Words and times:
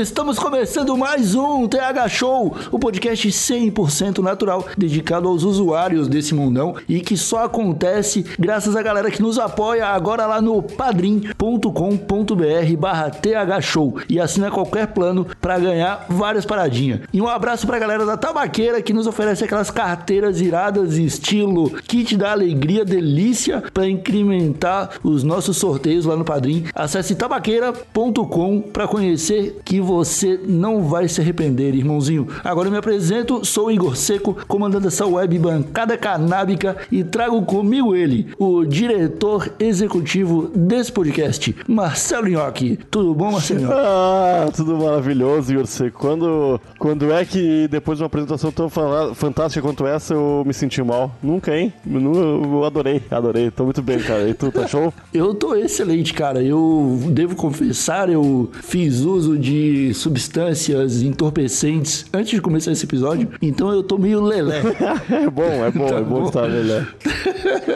Estamos 0.00 0.38
começando 0.38 0.96
mais 0.96 1.34
um 1.34 1.66
TH 1.66 2.08
Show, 2.08 2.54
o 2.70 2.78
podcast 2.78 3.26
100% 3.28 4.18
natural 4.18 4.66
dedicado 4.76 5.26
aos 5.26 5.42
usuários 5.42 6.06
desse 6.06 6.34
mundão 6.34 6.76
e 6.88 7.00
que 7.00 7.16
só 7.16 7.44
acontece 7.44 8.24
graças 8.38 8.76
à 8.76 8.82
galera 8.82 9.10
que 9.10 9.22
nos 9.22 9.38
apoia 9.38 9.86
agora 9.86 10.26
lá 10.26 10.40
no 10.42 10.62
padrim.com.br 10.62 11.66
barra 12.78 13.10
TH 13.10 13.60
Show 13.62 13.98
e 14.08 14.20
assina 14.20 14.50
qualquer 14.50 14.88
plano 14.88 15.26
para 15.40 15.58
ganhar 15.58 16.04
várias 16.10 16.44
paradinhas. 16.44 17.00
E 17.12 17.20
um 17.20 17.28
abraço 17.28 17.66
pra 17.66 17.78
galera 17.78 18.04
da 18.04 18.18
Tabaqueira 18.18 18.82
que 18.82 18.92
nos 18.92 19.06
oferece 19.06 19.44
aquelas 19.44 19.70
carteiras 19.70 20.40
iradas 20.40 20.98
estilo 20.98 21.70
kit 21.88 22.16
da 22.16 22.32
alegria 22.32 22.84
delícia 22.84 23.62
para 23.72 23.88
incrementar 23.88 24.90
os 25.02 25.22
nossos 25.22 25.56
sorteios 25.56 26.04
lá 26.04 26.16
no 26.16 26.24
Padrim. 26.24 26.64
Acesse 26.74 27.14
tabaqueira.com 27.14 28.60
para 28.60 28.86
conhecer 28.86 29.60
que 29.64 29.80
você 29.80 29.95
não 30.46 30.82
vai 30.82 31.08
se 31.08 31.20
arrepender, 31.20 31.74
irmãozinho. 31.74 32.26
Agora 32.44 32.68
eu 32.68 32.72
me 32.72 32.78
apresento, 32.78 33.44
sou 33.44 33.70
Igor 33.70 33.96
Seco, 33.96 34.36
comandando 34.48 34.88
essa 34.88 35.06
web 35.06 35.38
bancada 35.38 35.96
canábica 35.96 36.76
e 36.90 37.04
trago 37.04 37.42
comigo 37.42 37.94
ele, 37.94 38.28
o 38.38 38.64
diretor 38.64 39.52
executivo 39.58 40.50
desse 40.54 40.90
podcast, 40.92 41.54
Marcelo 41.68 42.28
Nhoque. 42.28 42.78
Tudo 42.90 43.14
bom, 43.14 43.32
Marcelo 43.32 43.60
Nhoque? 43.60 43.76
Ah, 43.88 44.50
tudo 44.54 44.76
maravilhoso, 44.76 45.52
Igor 45.52 45.66
Seco. 45.66 45.98
Quando, 45.98 46.60
quando 46.78 47.12
é 47.12 47.24
que 47.24 47.68
depois 47.68 47.98
de 47.98 48.02
uma 48.02 48.06
apresentação 48.06 48.50
tão 48.50 48.68
fantástica 49.14 49.62
quanto 49.62 49.86
essa 49.86 50.14
eu 50.14 50.42
me 50.46 50.52
senti 50.52 50.82
mal? 50.82 51.14
Nunca, 51.22 51.56
hein? 51.56 51.72
Eu 51.88 52.64
adorei, 52.64 53.02
adorei. 53.10 53.50
Tô 53.50 53.64
muito 53.64 53.82
bem, 53.82 53.98
cara. 53.98 54.28
E 54.28 54.34
tu, 54.34 54.50
tá 54.50 54.66
show? 54.68 54.92
Eu 55.12 55.34
tô 55.34 55.54
excelente, 55.54 56.12
cara. 56.12 56.42
Eu 56.42 56.98
devo 57.10 57.36
confessar, 57.36 58.08
eu 58.08 58.50
fiz 58.52 59.00
uso 59.00 59.38
de 59.38 59.75
substâncias 59.94 61.02
entorpecentes 61.02 62.06
antes 62.12 62.30
de 62.30 62.40
começar 62.40 62.72
esse 62.72 62.84
episódio, 62.84 63.28
então 63.40 63.70
eu 63.72 63.82
tô 63.82 63.98
meio 63.98 64.20
lelé. 64.22 64.62
É 65.08 65.30
bom, 65.30 65.42
é 65.64 65.70
bom, 65.70 65.88
é 65.88 66.02
bom 66.02 66.26
estar 66.26 66.48
melhor. 66.48 66.86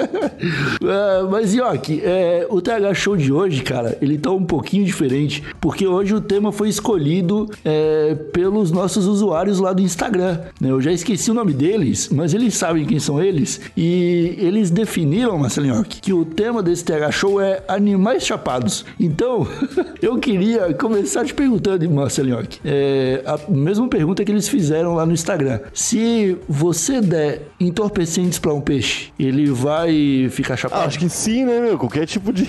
Ah, 0.83 1.29
mas, 1.31 1.55
Yoki, 1.55 2.01
é, 2.03 2.47
o 2.49 2.61
TH 2.61 2.95
Show 2.95 3.17
de 3.17 3.33
hoje, 3.33 3.63
cara, 3.63 3.97
ele 4.01 4.19
tá 4.19 4.31
um 4.31 4.45
pouquinho 4.45 4.85
diferente, 4.85 5.43
porque 5.61 5.87
hoje 5.87 6.15
o 6.15 6.21
tema 6.21 6.51
foi 6.53 6.69
escolhido 6.69 7.49
é, 7.65 8.15
pelos 8.33 8.71
nossos 8.71 9.07
usuários 9.07 9.59
lá 9.59 9.73
do 9.73 9.83
Instagram. 9.83 10.41
né? 10.61 10.71
Eu 10.71 10.81
já 10.81 10.91
esqueci 10.93 11.31
o 11.31 11.35
nome 11.35 11.53
deles, 11.53 12.09
mas 12.11 12.33
eles 12.35 12.55
sabem 12.55 12.87
quem 12.87 12.99
são 12.99 13.23
eles, 13.23 13.61
e 13.77 14.35
eles 14.39 14.71
definiram, 14.71 15.39
Marcelo 15.39 15.67
Yoki, 15.67 16.01
que 16.01 16.13
o 16.13 16.25
tema 16.25 16.63
desse 16.63 16.85
TH 16.85 17.11
Show 17.13 17.41
é 17.41 17.63
animais 17.69 18.25
chapados. 18.25 18.85
Então, 18.99 19.47
eu 20.01 20.19
queria 20.19 20.73
começar 20.75 21.25
te 21.25 21.35
perguntando, 21.35 21.85
Marcelo 21.91 22.29
Yoki, 22.29 22.61
é, 22.65 23.23
a 23.27 23.39
mesma 23.51 23.89
pergunta 23.89 24.25
que 24.25 24.31
eles 24.31 24.49
fizeram 24.49 24.95
lá 24.95 25.05
no 25.05 25.13
Instagram. 25.13 25.61
Se 25.73 26.39
você 26.49 27.01
der 27.01 27.43
entorpecentes 27.59 28.39
pra 28.39 28.53
um 28.55 28.61
peixe, 28.61 29.13
ele 29.19 29.51
vai 29.51 30.29
ficar 30.31 30.57
chapado? 30.57 30.83
Ah, 30.83 30.87
acho 30.87 30.99
que 30.99 31.09
sim, 31.09 31.45
né, 31.45 31.61
meu? 31.61 31.77
Qualquer 31.79 32.07
tipo 32.07 32.33
de. 32.33 32.47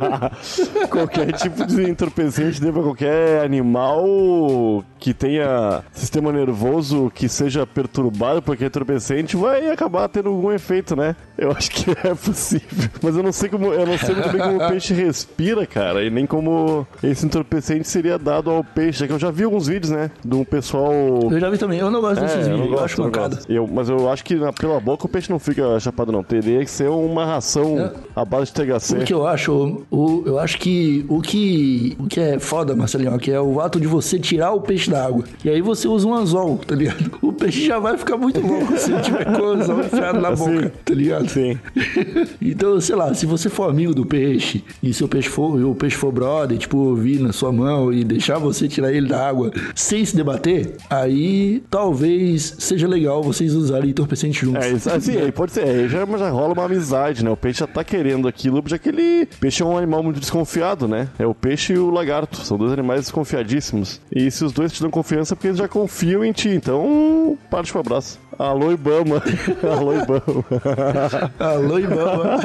qualquer 0.88 1.32
tipo 1.32 1.66
de 1.66 1.90
entorpecente 1.90 2.60
dê 2.60 2.72
pra 2.72 2.82
qualquer 2.82 3.44
animal 3.44 4.84
que 4.98 5.12
tenha 5.12 5.82
sistema 5.92 6.32
nervoso 6.32 7.10
que 7.14 7.28
seja 7.28 7.66
perturbado 7.66 8.42
por 8.42 8.52
aquele 8.52 8.68
entorpecente 8.68 9.36
vai 9.36 9.70
acabar 9.70 10.08
tendo 10.08 10.28
algum 10.28 10.50
efeito, 10.52 10.96
né? 10.96 11.14
Eu 11.36 11.52
acho 11.52 11.70
que 11.70 11.90
é 11.90 12.14
possível. 12.14 12.90
Mas 13.02 13.16
eu 13.16 13.22
não 13.22 13.32
sei 13.32 13.48
como. 13.48 13.72
Eu 13.72 13.86
não 13.86 13.98
sei 13.98 14.14
muito 14.14 14.30
bem 14.30 14.40
como 14.40 14.56
o 14.56 14.68
peixe 14.68 14.94
respira, 14.94 15.66
cara. 15.66 16.04
E 16.04 16.10
nem 16.10 16.26
como 16.26 16.86
esse 17.02 17.24
entorpecente 17.24 17.88
seria 17.88 18.18
dado 18.18 18.29
ao 18.34 18.62
peixe. 18.64 19.04
É 19.04 19.06
que 19.06 19.12
eu 19.12 19.18
já 19.18 19.30
vi 19.30 19.44
alguns 19.44 19.66
vídeos, 19.66 19.90
né? 19.90 20.10
De 20.24 20.34
um 20.34 20.44
pessoal. 20.44 20.92
Eu 21.30 21.40
já 21.40 21.48
vi 21.50 21.58
também. 21.58 21.78
Eu 21.78 21.90
não 21.90 22.00
gosto 22.00 22.20
desses 22.20 22.36
É, 22.36 22.40
eu 22.40 22.56
vídeos. 22.56 22.60
Eu, 22.66 22.70
gosto, 22.70 22.84
acho 22.84 22.94
eu 22.94 22.98
não 22.98 23.04
mancada. 23.06 23.38
Eu- 23.48 23.68
mas 23.72 23.88
eu 23.88 24.10
acho 24.10 24.24
que 24.24 24.34
na- 24.36 24.52
pela 24.52 24.78
boca 24.80 25.06
o 25.06 25.08
peixe 25.08 25.30
não 25.30 25.38
fica 25.38 25.78
chapado, 25.80 26.12
não. 26.12 26.22
Teria 26.22 26.60
que 26.64 26.70
ser 26.70 26.88
uma 26.88 27.24
ração 27.24 27.90
à 28.14 28.24
base 28.24 28.46
de 28.46 28.52
THC. 28.54 28.98
O 28.98 29.04
que 29.04 29.12
eu 29.14 29.26
acho, 29.26 29.84
o, 29.90 30.22
eu 30.26 30.38
acho 30.38 30.58
que 30.58 31.04
o 31.08 31.20
que 31.20 31.96
o 31.98 32.06
que 32.06 32.20
é 32.20 32.38
foda, 32.38 32.74
Marcelinho, 32.74 33.18
que 33.18 33.30
é 33.30 33.40
o 33.40 33.60
ato 33.60 33.80
de 33.80 33.86
você 33.86 34.18
tirar 34.18 34.52
o 34.52 34.60
peixe 34.60 34.90
da 34.90 35.04
água. 35.04 35.24
E 35.44 35.48
aí 35.50 35.60
você 35.60 35.88
usa 35.88 36.06
um 36.06 36.14
anzol, 36.14 36.58
tá 36.58 36.74
ligado? 36.74 37.10
O 37.22 37.32
peixe 37.32 37.64
já 37.66 37.78
vai 37.78 37.96
ficar 37.96 38.16
muito 38.16 38.40
louco 38.40 38.76
se 38.76 38.92
tiver 39.00 39.24
com 39.24 39.40
o 39.40 39.44
anzol 39.52 39.80
enfiado 39.80 40.20
na 40.20 40.28
Assim. 40.30 40.54
boca, 40.56 40.72
tá 40.84 40.94
ligado? 40.94 41.28
Sim. 41.28 41.58
Então, 42.40 42.80
sei 42.80 42.94
lá, 42.96 43.12
se 43.14 43.26
você 43.26 43.48
for 43.48 43.68
amigo 43.70 43.94
do 43.94 44.04
peixe 44.04 44.62
e 44.82 44.92
seu 44.92 45.08
peixe 45.08 45.28
for, 45.28 45.54
o 45.64 45.74
peixe 45.74 45.96
for 45.96 46.12
brother, 46.12 46.56
tipo, 46.58 46.94
vir 46.94 47.20
na 47.20 47.32
sua 47.32 47.52
mão 47.52 47.92
e 47.92 48.04
deixar 48.04 48.19
você 48.38 48.68
tirar 48.68 48.92
ele 48.92 49.08
da 49.08 49.26
água 49.26 49.50
sem 49.74 50.04
se 50.04 50.14
debater, 50.16 50.76
aí 50.88 51.62
talvez 51.70 52.56
seja 52.58 52.86
legal 52.86 53.22
vocês 53.22 53.54
usarem 53.54 53.90
entorpecente 53.90 54.44
juntos. 54.44 54.64
É, 54.64 54.72
isso, 54.72 54.90
assim, 54.90 55.16
aí 55.18 55.32
pode 55.32 55.52
ser. 55.52 55.64
Aí 55.64 55.88
já, 55.88 56.04
já 56.04 56.30
rola 56.30 56.52
uma 56.52 56.64
amizade, 56.64 57.24
né? 57.24 57.30
O 57.30 57.36
peixe 57.36 57.60
já 57.60 57.66
tá 57.66 57.84
querendo 57.84 58.28
aquilo, 58.28 58.62
já 58.66 58.78
que 58.78 58.88
ele. 58.88 59.26
Peixe 59.40 59.62
é 59.62 59.66
um 59.66 59.76
animal 59.76 60.02
muito 60.02 60.20
desconfiado, 60.20 60.86
né? 60.86 61.08
É 61.18 61.26
o 61.26 61.34
peixe 61.34 61.72
e 61.74 61.78
o 61.78 61.90
lagarto. 61.90 62.38
São 62.38 62.56
dois 62.56 62.72
animais 62.72 63.02
desconfiadíssimos. 63.02 64.00
E 64.14 64.30
se 64.30 64.44
os 64.44 64.52
dois 64.52 64.72
te 64.72 64.80
dão 64.80 64.90
confiança, 64.90 65.34
é 65.34 65.36
porque 65.36 65.48
eles 65.48 65.58
já 65.58 65.68
confiam 65.68 66.24
em 66.24 66.32
ti. 66.32 66.48
Então, 66.48 67.36
parte 67.50 67.70
pro 67.70 67.80
abraço. 67.80 68.18
Alô, 68.50 68.72
Ibama. 68.72 69.22
Alô, 69.62 69.92
Ibama. 69.92 71.32
Alô, 71.38 71.78
Ibama. 71.78 72.38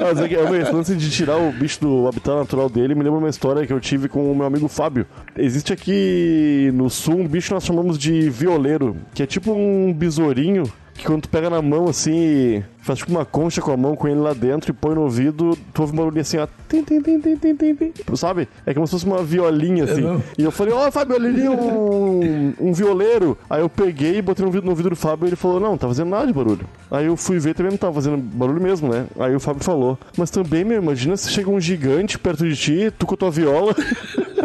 Mas 0.00 0.20
é 0.20 0.28
que, 0.28 0.34
é, 0.34 0.62
esse 0.62 0.72
lance 0.72 0.96
de 0.96 1.10
tirar 1.10 1.36
o 1.36 1.52
bicho 1.52 1.78
do 1.78 2.08
habitat 2.08 2.34
natural 2.36 2.70
dele 2.70 2.94
me 2.94 3.02
lembra 3.02 3.18
uma 3.18 3.28
história 3.28 3.66
que 3.66 3.72
eu 3.72 3.78
tive 3.78 4.08
com 4.08 4.32
o 4.32 4.34
meu 4.34 4.46
amigo 4.46 4.66
Fábio. 4.66 5.06
Existe 5.36 5.74
aqui 5.74 6.70
no 6.72 6.88
sul 6.88 7.18
um 7.18 7.28
bicho 7.28 7.48
que 7.48 7.54
nós 7.54 7.64
chamamos 7.66 7.98
de 7.98 8.30
violeiro, 8.30 8.96
que 9.14 9.22
é 9.22 9.26
tipo 9.26 9.52
um 9.52 9.92
besourinho 9.92 10.64
que 10.94 11.04
quando 11.04 11.22
tu 11.22 11.28
pega 11.28 11.50
na 11.50 11.60
mão 11.60 11.86
assim 11.86 12.64
faz 12.86 13.00
tipo 13.00 13.10
uma 13.10 13.24
concha 13.24 13.60
com 13.60 13.72
a 13.72 13.76
mão 13.76 13.96
com 13.96 14.08
ele 14.08 14.20
lá 14.20 14.32
dentro 14.32 14.70
e 14.70 14.72
põe 14.72 14.94
no 14.94 15.02
ouvido, 15.02 15.58
tu 15.74 15.82
ouve 15.82 15.92
um 15.92 15.96
barulhinho 15.96 16.22
assim, 16.22 16.38
ó. 16.38 16.46
Tim, 16.68 16.82
tim, 16.82 17.00
tim, 17.00 17.20
tim, 17.20 17.36
tim, 17.36 17.56
tim, 17.56 17.74
tim. 17.74 18.16
Sabe? 18.16 18.48
É 18.64 18.72
como 18.72 18.86
se 18.86 18.92
fosse 18.92 19.06
uma 19.06 19.22
violinha 19.22 19.84
assim. 19.84 20.02
mesmo? 20.02 20.22
E 20.38 20.44
eu 20.44 20.50
falei, 20.50 20.72
ó, 20.72 20.90
Fábio, 20.90 21.16
olha 21.16 21.28
ali 21.28 21.48
um, 21.48 22.54
um 22.60 22.72
violeiro. 22.72 23.36
Aí 23.50 23.60
eu 23.60 23.68
peguei 23.68 24.18
e 24.18 24.22
botei 24.22 24.42
no 24.42 24.48
ouvido, 24.48 24.64
no 24.64 24.70
ouvido 24.70 24.90
do 24.90 24.96
Fábio 24.96 25.26
e 25.26 25.28
ele 25.30 25.36
falou, 25.36 25.60
não, 25.60 25.70
não 25.70 25.78
tá 25.78 25.88
fazendo 25.88 26.10
nada 26.10 26.26
de 26.26 26.32
barulho. 26.32 26.66
Aí 26.90 27.06
eu 27.06 27.16
fui 27.16 27.38
ver 27.38 27.54
também 27.54 27.72
não 27.72 27.78
tava 27.78 27.94
fazendo 27.94 28.16
barulho 28.18 28.60
mesmo, 28.60 28.88
né? 28.88 29.06
Aí 29.18 29.34
o 29.34 29.40
Fábio 29.40 29.64
falou, 29.64 29.98
mas 30.16 30.30
também, 30.30 30.64
meu, 30.64 30.80
imagina 30.80 31.16
se 31.16 31.30
chega 31.30 31.50
um 31.50 31.60
gigante 31.60 32.18
perto 32.18 32.48
de 32.48 32.56
ti, 32.56 32.92
tu 32.96 33.06
com 33.06 33.14
a 33.14 33.18
tua 33.18 33.30
viola. 33.30 33.74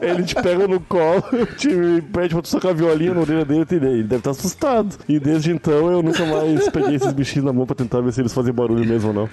ele 0.00 0.22
te 0.22 0.34
pega 0.34 0.68
no 0.68 0.80
colo, 0.80 1.22
te 1.56 1.68
pede 2.12 2.34
pra 2.34 2.42
tu 2.42 2.50
tocar 2.50 2.70
a 2.70 2.72
violinha 2.72 3.14
na 3.14 3.20
orelha 3.20 3.44
dele, 3.44 3.66
ele 3.70 4.02
deve 4.02 4.20
estar 4.20 4.30
assustado. 4.30 4.96
E 5.08 5.18
desde 5.18 5.52
então 5.52 5.77
eu 5.78 6.02
nunca 6.02 6.24
mais 6.24 6.68
peguei 6.68 6.96
esses 6.96 7.12
bichinhos 7.12 7.46
na 7.46 7.52
mão 7.52 7.66
pra 7.66 7.74
tentar 7.74 8.00
ver 8.00 8.12
se 8.12 8.20
eles 8.20 8.32
fazem 8.32 8.52
barulho 8.52 8.84
mesmo 8.86 9.08
ou 9.08 9.14
não. 9.14 9.28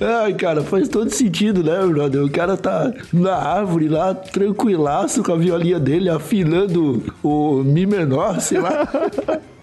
Ai, 0.00 0.34
cara, 0.34 0.62
faz 0.62 0.88
todo 0.88 1.10
sentido, 1.10 1.62
né, 1.62 1.86
brother? 1.86 2.22
O 2.22 2.30
cara 2.30 2.56
tá 2.56 2.92
na 3.12 3.34
árvore 3.34 3.88
lá, 3.88 4.14
tranquilaço 4.14 5.22
com 5.22 5.32
a 5.32 5.36
violinha 5.36 5.78
dele, 5.80 6.08
afinando 6.08 7.02
o 7.22 7.62
Mi 7.64 7.86
menor, 7.86 8.40
sei 8.40 8.60
lá. 8.60 8.88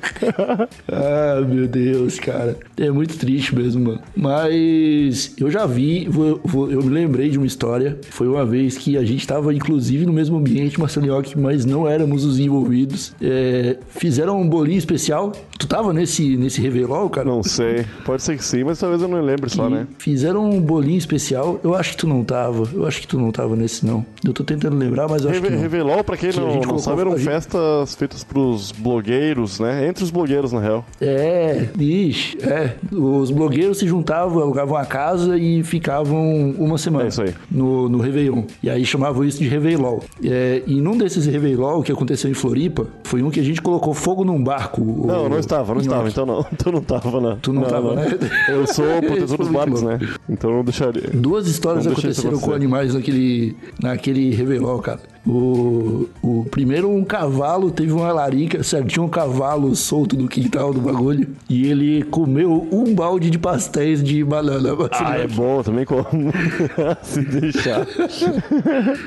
ah, 0.91 1.41
meu 1.47 1.67
Deus, 1.67 2.19
cara. 2.19 2.57
É 2.77 2.89
muito 2.89 3.17
triste 3.17 3.55
mesmo, 3.55 3.83
mano. 3.83 3.99
Mas 4.15 5.33
eu 5.39 5.49
já 5.51 5.65
vi, 5.65 6.07
vou- 6.09 6.39
vou- 6.43 6.71
eu 6.71 6.81
me 6.81 6.89
lembrei 6.89 7.29
de 7.29 7.37
uma 7.37 7.47
história. 7.47 7.97
Foi 8.09 8.27
uma 8.27 8.45
vez 8.45 8.77
que 8.77 8.97
a 8.97 9.03
gente 9.03 9.25
tava, 9.27 9.53
inclusive, 9.53 10.05
no 10.05 10.13
mesmo 10.13 10.37
ambiente, 10.37 10.79
Marcelo 10.79 11.05
Nhoque, 11.05 11.37
mas 11.37 11.65
não 11.65 11.87
éramos 11.87 12.23
os 12.25 12.39
envolvidos. 12.39 13.13
É, 13.21 13.77
fizeram 13.89 14.39
um 14.41 14.47
bolinho 14.47 14.77
especial. 14.77 15.31
Tu 15.57 15.67
tava 15.67 15.91
nesse, 15.93 16.37
nesse 16.37 16.61
revelol, 16.61 17.09
cara? 17.09 17.27
Não 17.27 17.43
sei, 17.43 17.85
pode 18.05 18.23
ser 18.23 18.37
que 18.37 18.43
sim, 18.45 18.63
mas 18.63 18.79
talvez 18.79 19.01
eu 19.01 19.07
não 19.07 19.21
lembro 19.21 19.49
só, 19.49 19.69
né? 19.69 19.87
Fizeram 19.97 20.49
um 20.49 20.61
bolinho 20.61 20.97
especial. 20.97 21.59
Eu 21.63 21.75
acho 21.75 21.91
que 21.91 21.97
tu 21.97 22.07
não 22.07 22.23
tava. 22.23 22.67
Eu 22.73 22.85
acho 22.87 23.01
que 23.01 23.07
tu 23.07 23.19
não 23.19 23.31
tava 23.31 23.55
nesse, 23.55 23.85
não. 23.85 24.05
Eu 24.23 24.33
tô 24.33 24.43
tentando 24.43 24.77
lembrar, 24.77 25.07
mas 25.09 25.23
eu 25.23 25.29
acho 25.31 25.39
que 25.41 25.47
Reve 25.47 25.55
não. 25.55 25.61
Revelol, 25.61 26.03
pra 26.03 26.15
quem 26.17 26.31
Que 26.31 26.39
não, 26.39 26.61
não 26.61 26.79
sabe, 26.79 27.01
eram 27.01 27.17
gente- 27.17 27.25
festas 27.25 27.95
feitas 27.95 28.23
pros 28.23 28.71
blogueiros, 28.71 29.59
né? 29.59 29.88
Entre 29.89 30.03
os 30.03 30.11
blogueiros, 30.11 30.53
na 30.53 30.59
real. 30.59 30.85
É, 31.01 31.67
ixi, 31.79 32.37
é. 32.43 32.75
Os 32.91 33.31
blogueiros 33.31 33.79
se 33.79 33.87
juntavam, 33.87 34.39
alugavam 34.39 34.77
a 34.77 34.85
casa 34.85 35.35
e 35.35 35.63
ficavam 35.63 36.51
uma 36.59 36.77
semana. 36.77 37.05
É 37.05 37.07
isso 37.07 37.23
aí. 37.23 37.33
No, 37.49 37.89
no 37.89 37.97
Réveillon. 37.97 38.43
E 38.61 38.69
aí 38.69 38.85
chamavam 38.85 39.25
isso 39.25 39.39
de 39.39 39.47
Réveillol. 39.47 40.03
É, 40.23 40.61
e 40.67 40.79
num 40.79 40.95
desses 40.95 41.25
Réveillol 41.25 41.81
que 41.81 41.91
aconteceu 41.91 42.29
em 42.29 42.35
Floripa, 42.35 42.85
foi 43.03 43.23
um 43.23 43.31
que 43.31 43.39
a 43.39 43.43
gente 43.43 43.63
colocou 43.63 43.95
fogo 43.95 44.23
num 44.23 44.43
barco. 44.43 44.81
Não, 44.81 45.27
não 45.27 45.39
estava, 45.39 45.73
não 45.73 45.81
estava, 45.81 46.03
Nhoque. 46.03 46.11
então 46.11 46.25
não. 46.25 46.45
Então 46.59 46.73
não 46.73 46.81
tava, 46.81 47.21
né? 47.21 47.37
Tu 47.41 47.53
não 47.53 47.63
tava, 47.63 47.95
né? 47.95 48.05
Eu 48.49 48.67
sou 48.67 48.85
o 48.85 49.01
protetor 49.01 49.37
dos 49.37 49.47
barcos, 49.47 49.81
né? 49.81 49.97
Então 50.29 50.51
não 50.51 50.63
deixaria. 50.63 51.09
Duas 51.13 51.47
histórias 51.47 51.87
aconteceram 51.87 52.37
com 52.37 52.51
animais 52.51 52.93
naquele, 52.93 53.55
naquele 53.81 54.35
Réveillon, 54.35 54.77
cara. 54.79 54.99
O, 55.25 56.07
o 56.21 56.45
primeiro, 56.49 56.89
um 56.89 57.03
cavalo 57.03 57.71
teve 57.71 57.91
uma 57.91 58.11
larica, 58.11 58.63
certo? 58.63 58.87
Tinha 58.87 59.03
um 59.03 59.09
cavalo 59.09 59.75
solto 59.75 60.17
no 60.17 60.27
quintal 60.27 60.73
do 60.73 60.79
bagulho. 60.79 61.27
E 61.49 61.67
ele 61.67 62.03
comeu 62.03 62.67
um 62.71 62.93
balde 62.93 63.29
de 63.29 63.37
pastéis 63.37 64.03
de 64.03 64.23
banana. 64.23 64.69
Ah, 64.91 65.17
é 65.17 65.27
bom, 65.27 65.61
também 65.61 65.85
como. 65.85 66.03
Se 67.03 67.21
deixar. 67.21 67.85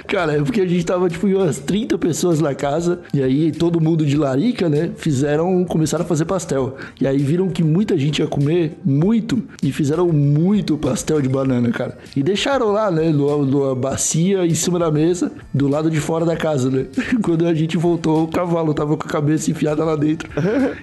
Cara, 0.07 0.37
é 0.37 0.43
porque 0.43 0.61
a 0.61 0.67
gente 0.67 0.85
tava, 0.85 1.09
tipo, 1.09 1.27
umas 1.27 1.59
30 1.59 1.99
pessoas 1.99 2.41
na 2.41 2.55
casa, 2.55 3.01
e 3.13 3.23
aí 3.23 3.53
todo 3.53 3.81
mundo 3.81 4.05
de 4.05 4.17
larica, 4.17 4.69
né, 4.69 4.91
fizeram, 4.97 5.65
começaram 5.65 6.05
a 6.05 6.09
fazer 6.09 6.25
pastel. 6.25 6.77
E 7.01 7.07
aí 7.07 7.19
viram 7.19 7.49
que 7.49 7.63
muita 7.63 7.97
gente 7.97 8.21
ia 8.21 8.27
comer 8.27 8.79
muito, 8.85 9.43
e 9.63 9.73
fizeram 9.73 10.09
muito 10.09 10.77
pastel 10.77 11.21
de 11.21 11.29
banana, 11.29 11.71
cara. 11.71 11.99
E 12.15 12.23
deixaram 12.23 12.73
lá, 12.73 12.91
né, 12.91 13.11
numa, 13.11 13.45
numa 13.45 13.75
bacia 13.75 14.47
em 14.47 14.55
cima 14.55 14.79
da 14.79 14.91
mesa, 14.91 15.33
do 15.53 15.69
lado 15.69 15.91
de 15.91 16.02
fora 16.03 16.25
da 16.25 16.37
casa, 16.37 16.71
né. 16.71 16.87
Quando 17.23 17.47
a 17.47 17.55
gente 17.55 17.77
voltou, 17.77 18.25
o 18.25 18.29
cavalo 18.29 18.75
tava 18.75 18.97
com 18.97 19.07
a 19.07 19.11
cabeça 19.11 19.51
enfiada 19.51 19.85
lá 19.85 19.97
dentro. 19.97 20.29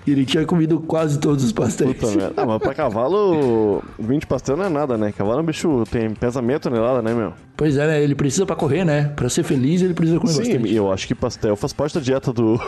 E 0.05 0.11
ele 0.11 0.25
tinha 0.25 0.45
comido 0.45 0.79
quase 0.79 1.19
todos 1.19 1.43
os 1.43 1.51
pastéis. 1.51 1.93
Puta 1.93 2.15
merda. 2.15 2.33
Ah, 2.37 2.45
mas 2.45 2.59
pra 2.59 2.73
cavalo, 2.73 3.83
20 3.99 4.25
pastel 4.25 4.57
não 4.57 4.65
é 4.65 4.69
nada, 4.69 4.97
né? 4.97 5.11
Cavalo 5.11 5.39
é 5.39 5.41
um 5.41 5.45
bicho, 5.45 5.83
tem 5.91 6.09
pesa 6.11 6.41
meia 6.41 6.59
tonelada, 6.59 7.01
né, 7.01 7.13
meu? 7.13 7.33
Pois 7.59 7.75
é, 7.75 7.85
né, 7.85 8.01
ele 8.01 8.15
precisa 8.15 8.45
pra 8.45 8.55
correr, 8.55 8.85
né. 8.85 9.11
Pra 9.17 9.27
ser 9.27 9.43
feliz, 9.43 9.81
ele 9.81 9.93
precisa 9.93 10.17
comer 10.17 10.31
Sim, 10.31 10.43
bastante. 10.43 10.73
eu 10.73 10.91
acho 10.91 11.05
que 11.05 11.13
pastel 11.13 11.57
faz 11.57 11.73
parte 11.73 11.95
da 11.95 11.99
dieta 11.99 12.31
do. 12.31 12.59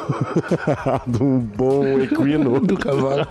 um 1.22 1.40
bom 1.40 1.86
equino. 2.00 2.60
do 2.60 2.78
cavalo. 2.78 3.26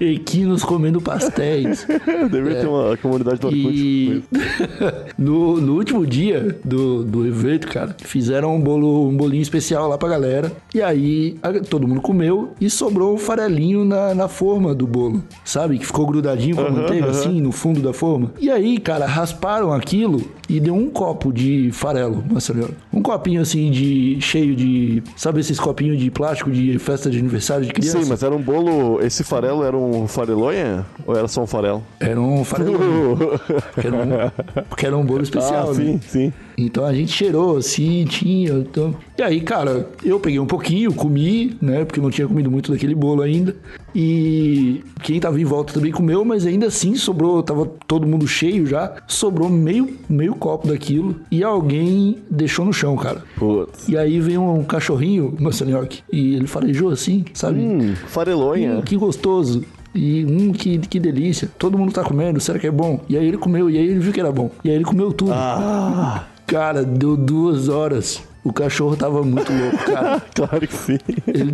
Equinos 0.00 0.62
comendo 0.62 1.00
pastéis. 1.00 1.84
Deveria 2.30 2.60
ter 2.60 2.68
uma 2.68 2.96
comunidade 2.96 3.40
do 3.40 3.48
Orkut. 3.48 3.72
E 3.72 4.22
no, 5.18 5.60
no 5.60 5.74
último 5.74 6.06
dia 6.06 6.51
do, 6.64 7.04
do 7.04 7.26
evento, 7.26 7.68
cara, 7.68 7.96
fizeram 8.04 8.54
um 8.56 8.60
bolo, 8.60 9.08
um 9.08 9.16
bolinho 9.16 9.42
especial 9.42 9.88
lá 9.88 9.98
pra 9.98 10.08
galera. 10.08 10.52
E 10.74 10.80
aí 10.82 11.36
a- 11.42 11.52
todo 11.60 11.86
mundo 11.88 12.00
comeu 12.00 12.50
e 12.60 12.68
sobrou 12.70 13.14
um 13.14 13.18
farelinho 13.18 13.84
na, 13.84 14.14
na 14.14 14.28
forma 14.28 14.74
do 14.74 14.86
bolo, 14.86 15.22
sabe? 15.44 15.78
Que 15.78 15.86
ficou 15.86 16.06
grudadinho 16.06 16.56
com 16.56 16.62
a 16.62 16.70
manteiga, 16.70 17.10
assim, 17.10 17.40
no 17.40 17.52
fundo 17.52 17.80
da 17.80 17.92
forma. 17.92 18.32
E 18.40 18.50
aí, 18.50 18.78
cara, 18.78 19.06
rasparam 19.06 19.72
aquilo 19.72 20.20
e 20.48 20.60
deu 20.60 20.74
um 20.74 20.88
copo 20.90 21.32
de 21.32 21.70
farelo, 21.72 22.22
Marcelo. 22.30 22.70
Um 22.92 23.00
copinho 23.02 23.40
assim 23.40 23.70
de 23.70 24.18
cheio 24.20 24.54
de. 24.54 25.02
Sabe 25.16 25.40
esses 25.40 25.58
copinhos 25.58 25.98
de 25.98 26.10
plástico 26.10 26.50
de 26.50 26.78
festa 26.78 27.08
de 27.10 27.18
aniversário 27.18 27.64
de 27.66 27.72
criança? 27.72 28.02
Sim, 28.02 28.08
mas 28.08 28.22
era 28.22 28.34
um 28.34 28.40
bolo. 28.42 29.00
Esse 29.04 29.24
farelo 29.24 29.62
era 29.64 29.76
um 29.76 30.06
farelonha? 30.06 30.84
Ou 31.06 31.16
era 31.16 31.26
só 31.28 31.42
um 31.42 31.46
farelo? 31.46 31.82
Era 31.98 32.20
um 32.20 32.44
farelo. 32.44 33.16
porque, 33.74 33.86
era 33.86 33.96
um, 33.96 34.64
porque 34.68 34.86
era 34.86 34.96
um 34.96 35.04
bolo 35.04 35.22
especial, 35.22 35.70
ah, 35.70 35.74
né? 35.74 35.74
sim, 35.74 36.00
sim. 36.06 36.32
Então 36.56 36.84
a 36.84 36.92
gente 36.92 37.12
cheirou 37.12 37.56
assim, 37.56 38.04
tinha. 38.04 38.52
Então... 38.52 38.94
E 39.18 39.22
aí, 39.22 39.40
cara, 39.40 39.88
eu 40.04 40.18
peguei 40.18 40.38
um 40.38 40.46
pouquinho, 40.46 40.92
comi, 40.92 41.56
né? 41.60 41.84
Porque 41.84 42.00
eu 42.00 42.02
não 42.02 42.10
tinha 42.10 42.26
comido 42.26 42.50
muito 42.50 42.72
daquele 42.72 42.94
bolo 42.94 43.22
ainda. 43.22 43.54
E 43.94 44.82
quem 45.02 45.20
tava 45.20 45.40
em 45.40 45.44
volta 45.44 45.74
também 45.74 45.92
comeu, 45.92 46.24
mas 46.24 46.46
ainda 46.46 46.66
assim 46.66 46.94
sobrou, 46.94 47.42
tava 47.42 47.66
todo 47.86 48.06
mundo 48.06 48.26
cheio 48.26 48.66
já. 48.66 48.96
Sobrou 49.06 49.48
meio, 49.48 49.96
meio 50.08 50.34
copo 50.34 50.68
daquilo. 50.68 51.16
E 51.30 51.44
alguém 51.44 52.18
deixou 52.30 52.64
no 52.64 52.72
chão, 52.72 52.96
cara. 52.96 53.22
Putz. 53.36 53.88
E 53.88 53.96
aí 53.96 54.18
veio 54.20 54.42
um 54.42 54.64
cachorrinho, 54.64 55.34
Marcelinhoque, 55.38 56.02
e 56.12 56.34
ele 56.34 56.46
farejou 56.46 56.90
assim, 56.90 57.24
sabe? 57.34 57.60
Hum, 57.60 57.94
farelonha. 58.06 58.78
Hum, 58.78 58.82
que 58.82 58.96
gostoso. 58.96 59.62
E 59.94 60.24
hum, 60.24 60.52
que, 60.52 60.78
que 60.78 60.98
delícia. 60.98 61.50
Todo 61.58 61.76
mundo 61.76 61.92
tá 61.92 62.02
comendo, 62.02 62.40
será 62.40 62.58
que 62.58 62.66
é 62.66 62.70
bom? 62.70 63.00
E 63.08 63.16
aí 63.16 63.26
ele 63.26 63.36
comeu, 63.36 63.68
e 63.68 63.76
aí 63.76 63.86
ele 63.86 64.00
viu 64.00 64.12
que 64.12 64.20
era 64.20 64.32
bom. 64.32 64.50
E 64.64 64.70
aí 64.70 64.74
ele 64.74 64.84
comeu 64.84 65.12
tudo. 65.12 65.32
Ah, 65.34 66.26
Cara, 66.52 66.84
deu 66.84 67.16
duas 67.16 67.70
horas. 67.70 68.22
O 68.44 68.52
cachorro 68.52 68.96
tava 68.96 69.22
muito 69.22 69.52
louco, 69.52 69.78
cara. 69.92 70.20
claro 70.34 70.60
que 70.66 70.74
sim. 70.74 70.98
Ele, 71.28 71.52